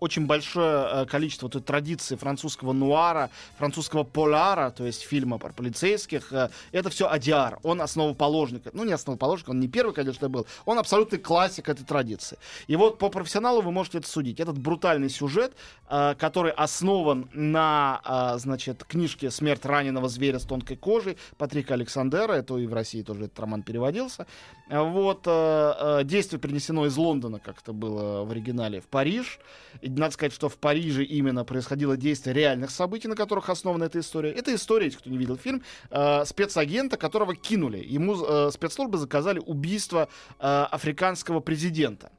очень 0.00 0.26
большое 0.26 0.86
э, 1.02 1.06
количество 1.06 1.48
той 1.48 1.62
традиции 1.62 2.16
французского 2.16 2.72
нуара, 2.72 3.30
французского 3.56 4.04
поляра, 4.04 4.70
то 4.70 4.84
есть 4.84 5.02
фильма 5.02 5.38
про 5.38 5.52
полицейских. 5.52 6.32
э, 6.32 6.50
это 6.72 6.90
все 6.90 7.08
Адиар. 7.08 7.58
Он 7.62 7.80
основоположник. 7.80 8.64
Ну, 8.72 8.84
не 8.84 8.92
основоположник, 8.92 9.48
он 9.48 9.60
не 9.60 9.68
первый, 9.68 9.94
конечно, 9.94 10.28
был. 10.28 10.46
Он 10.66 10.78
абсолютный 10.78 11.18
классик 11.18 11.68
этой 11.68 11.84
традиции. 11.84 12.38
И 12.66 12.76
вот 12.76 12.98
по 12.98 13.08
профессионалу 13.08 13.62
вы 13.62 13.72
можете 13.72 13.98
это 13.98 14.08
судить. 14.08 14.40
Этот 14.40 14.58
брутальный 14.58 15.08
сюжет, 15.08 15.54
э, 15.88 16.14
который 16.18 16.52
основан 16.52 17.28
на, 17.32 18.00
э, 18.04 18.38
значит, 18.38 18.84
книжке 18.84 19.30
«Смерть 19.30 19.64
раненого 19.64 20.08
зверя 20.08 20.38
с 20.38 20.44
тонкой 20.44 20.76
кожей» 20.76 21.16
Патрика 21.38 21.74
Александера. 21.74 22.32
Это 22.32 22.56
и 22.58 22.66
в 22.66 22.74
России 22.74 23.02
тоже 23.02 23.24
этот 23.24 23.38
роман 23.40 23.62
переводился. 23.62 24.26
Э, 24.68 24.80
Вот. 24.80 25.22
э, 25.26 26.00
э, 26.00 26.04
Действие 26.04 26.40
перенесено 26.40 26.86
из 26.86 26.96
Лондона, 26.96 27.38
как 27.38 27.60
это 27.62 27.72
было 27.72 28.24
в 28.24 28.30
оригинале, 28.30 28.80
в 28.80 28.86
Париж. 28.86 29.38
И 29.80 29.88
надо 29.88 30.12
сказать, 30.12 30.32
что 30.32 30.48
в 30.48 30.56
Париже 30.58 31.04
именно 31.04 31.44
происходило 31.44 31.96
действие 31.96 32.34
реальных 32.34 32.70
событий, 32.70 33.08
на 33.08 33.16
которых 33.16 33.48
основана 33.48 33.84
эта 33.84 34.00
история. 34.00 34.30
Это 34.30 34.54
история, 34.54 34.86
если 34.86 34.98
кто 34.98 35.10
не 35.10 35.18
видел 35.18 35.36
фильм, 35.36 35.62
э, 35.90 36.24
спецагента, 36.24 36.96
которого 36.96 37.34
кинули. 37.34 37.78
Ему 37.78 38.22
э, 38.22 38.50
спецслужбы 38.52 38.98
заказали 38.98 39.40
убийство 39.40 40.08
э, 40.38 40.66
африканского 40.70 41.40
президента. 41.40 42.12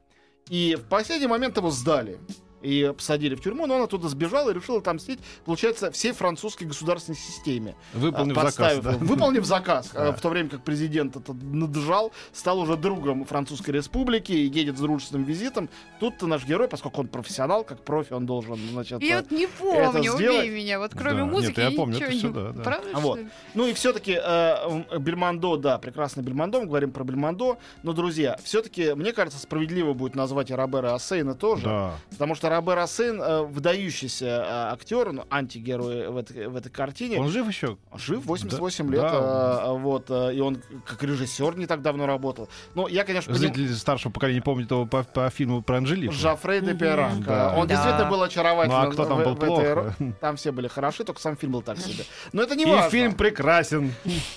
И 0.48 0.76
в 0.76 0.88
последний 0.88 1.26
момент 1.26 1.56
его 1.56 1.70
сдали. 1.70 2.18
И 2.64 2.92
посадили 2.92 3.34
в 3.34 3.40
тюрьму, 3.42 3.66
но 3.66 3.76
он 3.76 3.82
оттуда 3.82 4.08
сбежал 4.08 4.48
и 4.50 4.54
решил 4.54 4.76
отомстить, 4.78 5.20
получается, 5.44 5.90
всей 5.90 6.12
французской 6.12 6.64
государственной 6.64 7.16
системе. 7.18 7.74
Выполнив 7.92 8.36
А, 8.38 8.50
заказ. 8.50 8.78
да. 8.80 8.92
Выполнив 8.92 9.44
заказ, 9.44 9.90
Да. 9.92 10.12
в 10.12 10.20
то 10.20 10.28
время 10.30 10.48
как 10.50 10.64
президент 10.64 11.16
это 11.16 11.32
наджал, 11.34 12.12
стал 12.32 12.58
уже 12.60 12.76
другом 12.76 13.24
Французской 13.24 13.70
Республики 13.70 14.32
и 14.32 14.46
едет 14.46 14.76
с 14.78 14.80
дружественным 14.80 15.24
визитом. 15.24 15.68
Тут-то 16.00 16.26
наш 16.26 16.44
герой, 16.46 16.68
поскольку 16.68 17.00
он 17.02 17.08
профессионал, 17.08 17.64
как 17.64 17.80
профи, 17.82 18.12
он 18.12 18.26
должен, 18.26 18.56
значит... 18.72 19.02
Я 19.02 19.18
э, 19.18 19.22
вот 19.22 19.30
не 19.30 19.46
помню, 19.46 20.14
убей 20.14 20.50
меня. 20.50 20.78
Вот 20.78 20.92
кроме 20.92 21.18
Да. 21.18 21.24
музыки 21.26 21.60
Нет, 21.60 21.70
я 21.70 21.76
помню 21.76 21.94
ничего 21.96 22.08
это 22.08 22.26
не... 22.26 22.32
да, 22.32 22.52
да. 22.52 22.62
Правда, 22.64 22.88
что 22.90 23.00
Вот. 23.00 23.20
Ну 23.54 23.66
и 23.66 23.72
все-таки 23.74 24.18
Бельмондо, 24.98 25.56
да, 25.56 25.78
прекрасный 25.78 26.22
Бельмондо, 26.22 26.60
мы 26.60 26.66
говорим 26.66 26.90
про 26.92 27.04
Бельмондо, 27.04 27.58
но, 27.82 27.92
друзья, 27.92 28.38
все-таки, 28.42 28.94
мне 28.94 29.12
кажется, 29.12 29.38
справедливо 29.38 29.92
будет 29.92 30.14
назвать 30.14 30.50
и 30.50 30.54
Робера 30.54 30.94
Ассейна 30.94 31.34
тоже, 31.34 31.64
Да. 31.64 31.94
потому 32.10 32.34
что 32.34 32.48
Робер 32.54 32.78
Ассейн 32.78 33.20
э, 33.20 33.42
выдающийся 33.42 34.26
э, 34.26 34.72
актер, 34.72 35.12
ну, 35.12 35.24
антигерой 35.30 36.08
в 36.08 36.16
этой, 36.16 36.46
в 36.48 36.56
этой 36.56 36.70
картине. 36.70 37.18
Он 37.18 37.28
жив 37.28 37.48
еще? 37.48 37.76
Жив, 37.96 38.24
88 38.24 38.86
Да, 38.86 38.92
лет, 38.92 39.02
да. 39.02 39.62
э, 39.66 39.78
вот, 39.78 40.06
э, 40.10 40.34
и 40.34 40.40
он 40.40 40.62
как 40.86 41.02
режиссер 41.02 41.56
не 41.56 41.66
так 41.66 41.82
давно 41.82 42.06
работал. 42.06 42.48
Ну, 42.74 42.86
я, 42.88 43.04
конечно, 43.04 43.32
поним- 43.32 43.38
Зрители 43.38 43.72
старшего 43.72 44.12
поколения 44.12 44.42
помнят 44.42 44.70
его 44.70 44.86
по, 44.86 45.02
по 45.02 45.28
фильму 45.30 45.62
про 45.62 45.78
Анжелику. 45.78 46.12
Жафрей 46.14 46.60
де 46.60 46.74
Пиранг. 46.74 47.24
Да. 47.24 47.54
Он 47.56 47.66
Да. 47.66 47.74
действительно 47.74 48.08
был 48.10 48.18
Ну 48.18 48.22
очаровательным. 48.24 48.80
а 48.80 48.90
кто 48.90 49.04
там 49.04 49.18
в- 49.20 49.24
был 49.24 49.34
в 49.34 49.36
этой 49.36 49.46
плохо? 49.46 49.96
Там 50.20 50.36
все 50.36 50.52
были 50.52 50.68
хороши, 50.68 51.04
только 51.04 51.20
сам 51.20 51.36
фильм 51.36 51.52
был 51.52 51.62
так 51.62 51.78
себе. 51.78 52.04
Но 52.32 52.42
это 52.42 52.54
не 52.56 52.64
И 52.64 52.66
важно. 52.66 52.90
фильм 52.90 53.14
прекрасен. 53.14 53.92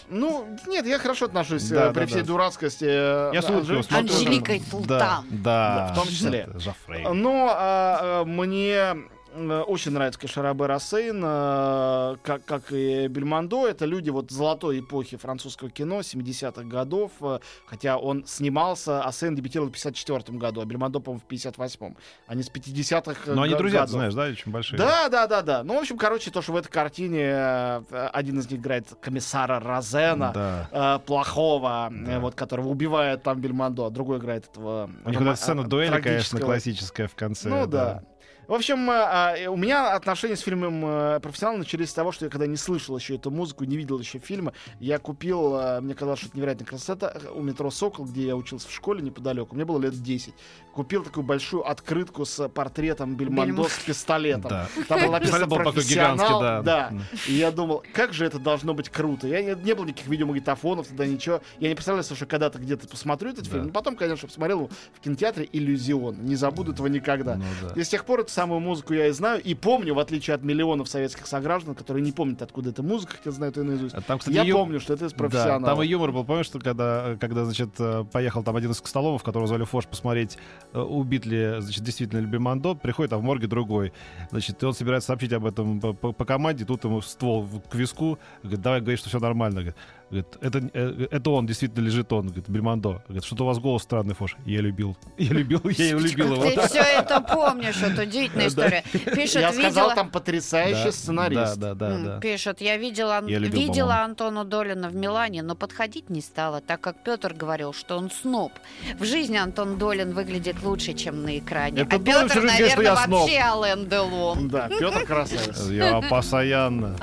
Ну, 0.10 0.48
нет, 0.68 0.86
я 0.88 0.98
хорошо 1.00 1.26
отношусь 1.26 1.64
Да, 1.70 1.92
при 1.92 2.02
да, 2.02 2.06
всей 2.08 2.22
да. 2.22 2.28
дурацкости. 2.28 2.86
Я 3.34 3.42
с 3.42 3.50
улыбкой 3.50 3.78
Анжелики. 3.78 3.88
смотрю. 3.88 4.16
Анжелика 4.16 4.54
и 4.54 4.60
Да, 4.60 4.66
Султан. 4.72 5.26
да. 5.30 5.58
Да, 5.88 5.94
в 5.94 5.96
том 5.96 6.08
числе. 6.08 6.50
Жофрей. 6.58 7.06
Но 7.14 7.50
а, 7.52 8.00
мне 8.26 8.72
э, 8.72 8.96
очень 9.38 9.92
нравится, 9.92 10.20
конечно, 10.20 10.42
Робер 10.42 10.72
Ассейн, 10.72 11.22
э, 11.24 12.16
как, 12.24 12.44
как 12.46 12.72
и 12.72 13.08
Бельмондо. 13.08 13.68
Это 13.68 13.86
люди 13.86 14.10
вот 14.10 14.32
золотой 14.32 14.80
эпохи 14.80 15.18
французского 15.18 15.70
кино 15.70 16.00
70-х 16.00 16.64
годов. 16.64 17.12
э, 17.22 17.40
Хотя 17.66 17.98
он 17.98 18.26
снимался, 18.26 19.04
Ассейн 19.04 19.36
дебютировал 19.36 19.70
в 19.70 19.74
54 19.74 20.38
году, 20.38 20.62
а 20.62 20.66
Бельмондо, 20.66 21.00
по-моему, 21.00 21.22
в 21.28 21.32
58-м. 21.32 21.96
Они 22.28 22.42
с 22.44 22.50
50-х 22.50 23.32
Но 23.34 23.44
они 23.44 23.56
друзья, 23.56 23.82
годов. 23.82 23.92
знаешь, 23.92 24.14
да, 24.14 24.24
очень 24.24 24.52
большие. 24.52 24.78
Да, 24.78 25.10
да, 25.10 25.28
да, 25.28 25.42
да. 25.42 25.64
Ну, 25.64 25.76
в 25.76 25.80
общем, 25.80 25.98
короче, 25.98 26.32
то, 26.32 26.42
что 26.42 26.54
в 26.54 26.56
этой 26.56 26.70
картине 26.70 27.22
э, 27.24 28.10
один 28.14 28.40
из 28.40 28.50
них 28.50 28.60
играет 28.60 28.88
комиссара 29.02 29.60
Розена, 29.60 30.32
Да. 30.34 30.98
э, 30.98 31.06
плохого, 31.06 31.90
Да. 31.92 32.12
э, 32.14 32.20
вот, 32.20 32.36
которого 32.36 32.70
убивает 32.70 33.24
там 33.24 33.40
Бельмондо, 33.40 33.86
а 33.86 33.90
другой 33.90 34.18
играет 34.18 34.46
этого... 34.48 34.90
У 35.06 35.10
них 35.10 35.20
рома- 35.20 35.36
сцена 35.36 35.62
э, 35.62 35.68
дуэли, 35.68 36.02
конечно, 36.02 36.40
классическая 36.40 37.08
в 37.08 37.16
конце. 37.16 37.50
Ну 37.50 37.68
да. 37.68 38.02
В 38.48 38.54
общем, 38.54 38.90
э, 38.90 38.94
э, 39.40 39.48
у 39.48 39.58
меня 39.58 39.92
отношения 39.94 40.38
с 40.38 40.40
фильмом 40.40 40.82
э, 40.86 41.20
профессионально 41.20 41.60
начались 41.60 41.90
с 41.90 41.94
того, 41.94 42.14
что 42.14 42.26
я 42.26 42.32
когда 42.32 42.48
не 42.48 42.56
слышал 42.56 42.98
еще 42.98 43.16
эту 43.16 43.30
музыку, 43.30 43.66
не 43.66 43.76
видел 43.76 44.00
еще 44.00 44.20
фильма, 44.20 44.54
я 44.80 45.00
купил, 45.00 45.82
мне 45.82 45.94
казалось, 45.94 46.20
что 46.20 46.30
это 46.30 46.38
невероятная 46.38 46.66
красота, 46.66 47.14
у 47.36 47.42
метро 47.42 47.70
«Сокол», 47.70 48.06
где 48.06 48.28
я 48.28 48.36
учился 48.38 48.70
в 48.70 48.72
школе 48.72 49.02
неподалеку, 49.02 49.54
мне 49.54 49.66
было 49.66 49.80
лет 49.82 50.02
10. 50.02 50.34
Купил 50.74 51.04
такую 51.04 51.26
большую 51.26 51.68
открытку 51.70 52.24
с 52.24 52.48
портретом 52.48 53.16
Бельмондо 53.16 53.64
Бельмо- 53.64 53.70
с 53.70 53.80
пистолетом. 53.84 54.50
Да. 54.50 54.68
Там 54.88 55.02
было 55.02 55.12
написано 55.14 55.48
«Профессионал». 55.48 56.16
гигантский, 56.40 56.64
да. 56.66 56.94
И 57.28 57.34
я 57.34 57.52
думал, 57.52 57.84
как 57.94 58.14
же 58.14 58.26
это 58.26 58.40
должно 58.40 58.74
быть 58.74 58.88
круто. 58.90 59.28
Я 59.28 59.42
не, 59.42 59.62
не 59.62 59.74
было 59.76 59.86
никаких 59.86 60.08
видеомагнитофонов, 60.08 60.88
тогда 60.88 61.06
ничего. 61.06 61.42
Я 61.60 61.68
не 61.68 61.76
представлял, 61.76 62.04
что 62.04 62.26
когда-то 62.26 62.60
где-то 62.60 62.88
посмотрю 62.88 63.32
этот 63.32 63.44
Да. 63.46 63.52
фильм. 63.52 63.66
Но 63.66 63.72
потом, 63.72 63.96
конечно, 63.98 64.26
посмотрел 64.28 64.60
его 64.60 64.70
в 64.94 65.00
кинотеатре 65.02 65.50
«Иллюзион». 65.52 66.24
Не 66.24 66.36
забуду 66.38 66.72
этого 66.72 66.88
никогда. 66.88 67.36
Ну 67.36 67.44
да. 67.62 67.74
И 67.80 67.84
с 67.84 67.90
тех 67.90 68.06
пор 68.06 68.22
эту 68.22 68.32
самую 68.38 68.60
музыку 68.60 68.94
я 68.94 69.08
и 69.08 69.12
знаю, 69.12 69.42
и 69.42 69.56
помню, 69.56 69.96
в 69.96 70.00
отличие 70.00 70.36
от 70.36 70.44
миллионов 70.44 70.88
советских 70.88 71.26
сограждан, 71.26 71.74
которые 71.74 72.04
не 72.04 72.12
помнят, 72.12 72.40
откуда 72.44 72.70
эта 72.70 72.84
музыка, 72.84 73.16
хотя 73.18 73.32
знают 73.32 73.58
ее 73.58 73.64
наизусть. 73.64 73.96
А 73.96 74.02
Там, 74.02 74.20
кстати, 74.20 74.36
я 74.36 74.44
ю- 74.44 74.56
помню, 74.56 74.80
что 74.80 74.94
это 74.94 75.06
из 75.06 75.12
Да, 75.12 75.18
профессионала. 75.18 75.66
там 75.76 75.82
и 75.82 75.88
юмор 75.88 76.12
был, 76.12 76.24
помнишь, 76.24 76.46
что 76.46 76.60
когда, 76.60 77.18
когда 77.20 77.46
значит, 77.46 77.70
э, 77.80 78.06
поехал 78.12 78.44
там 78.44 78.56
один 78.56 78.70
из 78.72 78.80
Костоломов, 78.80 79.24
которого 79.24 79.48
звали 79.48 79.64
Фош, 79.64 79.88
посмотреть, 79.88 80.38
э, 80.74 80.80
убит 80.80 81.26
ли, 81.26 81.56
значит, 81.60 81.84
действительно 81.84 82.20
ли 82.20 82.28
Бельмондо, 82.28 82.76
приходит, 82.76 83.12
а 83.14 83.18
в 83.18 83.24
морге 83.24 83.48
другой. 83.48 83.92
Значит, 84.30 84.62
и 84.62 84.66
он 84.68 84.74
собирается 84.74 85.08
сообщить 85.08 85.34
об 85.34 85.46
этом 85.46 85.80
по, 85.80 85.94
по- 85.94 86.26
команде, 86.26 86.64
тут 86.66 86.84
ему 86.84 87.02
ствол 87.02 87.48
к 87.70 87.74
виску, 87.76 88.20
говорит, 88.44 88.62
давай 88.62 88.82
говори, 88.82 88.98
что 88.98 89.10
все 89.10 89.20
нормально. 89.20 89.56
Говорит, 89.62 89.76
Говорит, 90.10 90.38
это, 90.40 90.70
э, 90.74 91.08
это 91.12 91.30
он, 91.32 91.46
действительно 91.48 91.84
лежит 91.84 92.14
он, 92.14 92.28
говорит, 92.28 92.48
Бельмондо. 92.48 93.04
Говорит, 93.08 93.26
что-то 93.26 93.44
у 93.44 93.48
вас 93.48 93.60
голос 93.60 93.84
странный, 93.84 94.16
Фош. 94.16 94.38
Я 94.46 94.62
любил. 94.62 94.96
Я 95.18 95.34
любил, 95.34 95.62
я 95.66 95.90
и 95.90 95.92
любил 95.92 96.34
его. 96.36 96.44
Ты 96.44 96.68
все 96.68 96.80
это 96.80 97.20
помнишь, 97.20 97.82
это 97.82 98.04
удивительная 98.04 98.48
история. 98.50 98.84
Пишет, 98.92 99.42
я 99.42 99.52
сказал, 99.52 99.70
видела... 99.70 99.96
там 99.96 100.10
потрясающий 100.10 100.86
Да, 100.86 100.92
сценарист. 100.92 101.58
Да, 101.58 101.74
да, 101.74 101.90
да, 101.90 101.98
да. 101.98 102.20
Пишет, 102.20 102.62
я 102.62 102.78
видела, 102.78 103.18
Ан- 103.18 103.28
Я 103.28 103.40
любил, 103.40 103.60
видела. 103.60 104.02
Антону 104.04 104.46
Долина 104.46 104.90
в 104.90 104.96
Милане, 104.96 105.44
но 105.44 105.56
подходить 105.56 106.10
не 106.10 106.22
стала, 106.22 106.62
так 106.62 106.80
как 106.80 107.04
Петр 107.04 107.34
говорил, 107.34 107.74
что 107.74 107.98
он 107.98 108.10
сноб. 108.10 108.54
В 108.98 109.04
жизни 109.04 109.36
Антон 109.38 109.78
Долин 109.78 110.14
выглядит 110.14 110.64
лучше, 110.64 110.94
чем 110.94 111.24
на 111.24 111.38
экране. 111.38 111.82
Это 111.82 111.98
а 111.98 112.00
Петр, 112.00 112.42
наверное, 112.44 112.84
я 112.86 112.96
сноб. 112.96 113.22
вообще 113.22 113.40
Ален 113.40 113.90
Делон. 113.90 114.48
Да, 114.48 114.70
Петр 114.70 115.04
красавец. 115.08 115.70
Я 115.70 116.02
постоянно. 116.10 116.96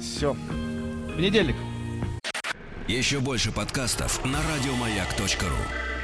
Все. 0.00 0.34
Понедельник. 1.20 1.56
Еще 2.88 3.20
больше 3.20 3.52
подкастов 3.52 4.24
на 4.24 4.38
радиомаяк.ру. 4.38 5.99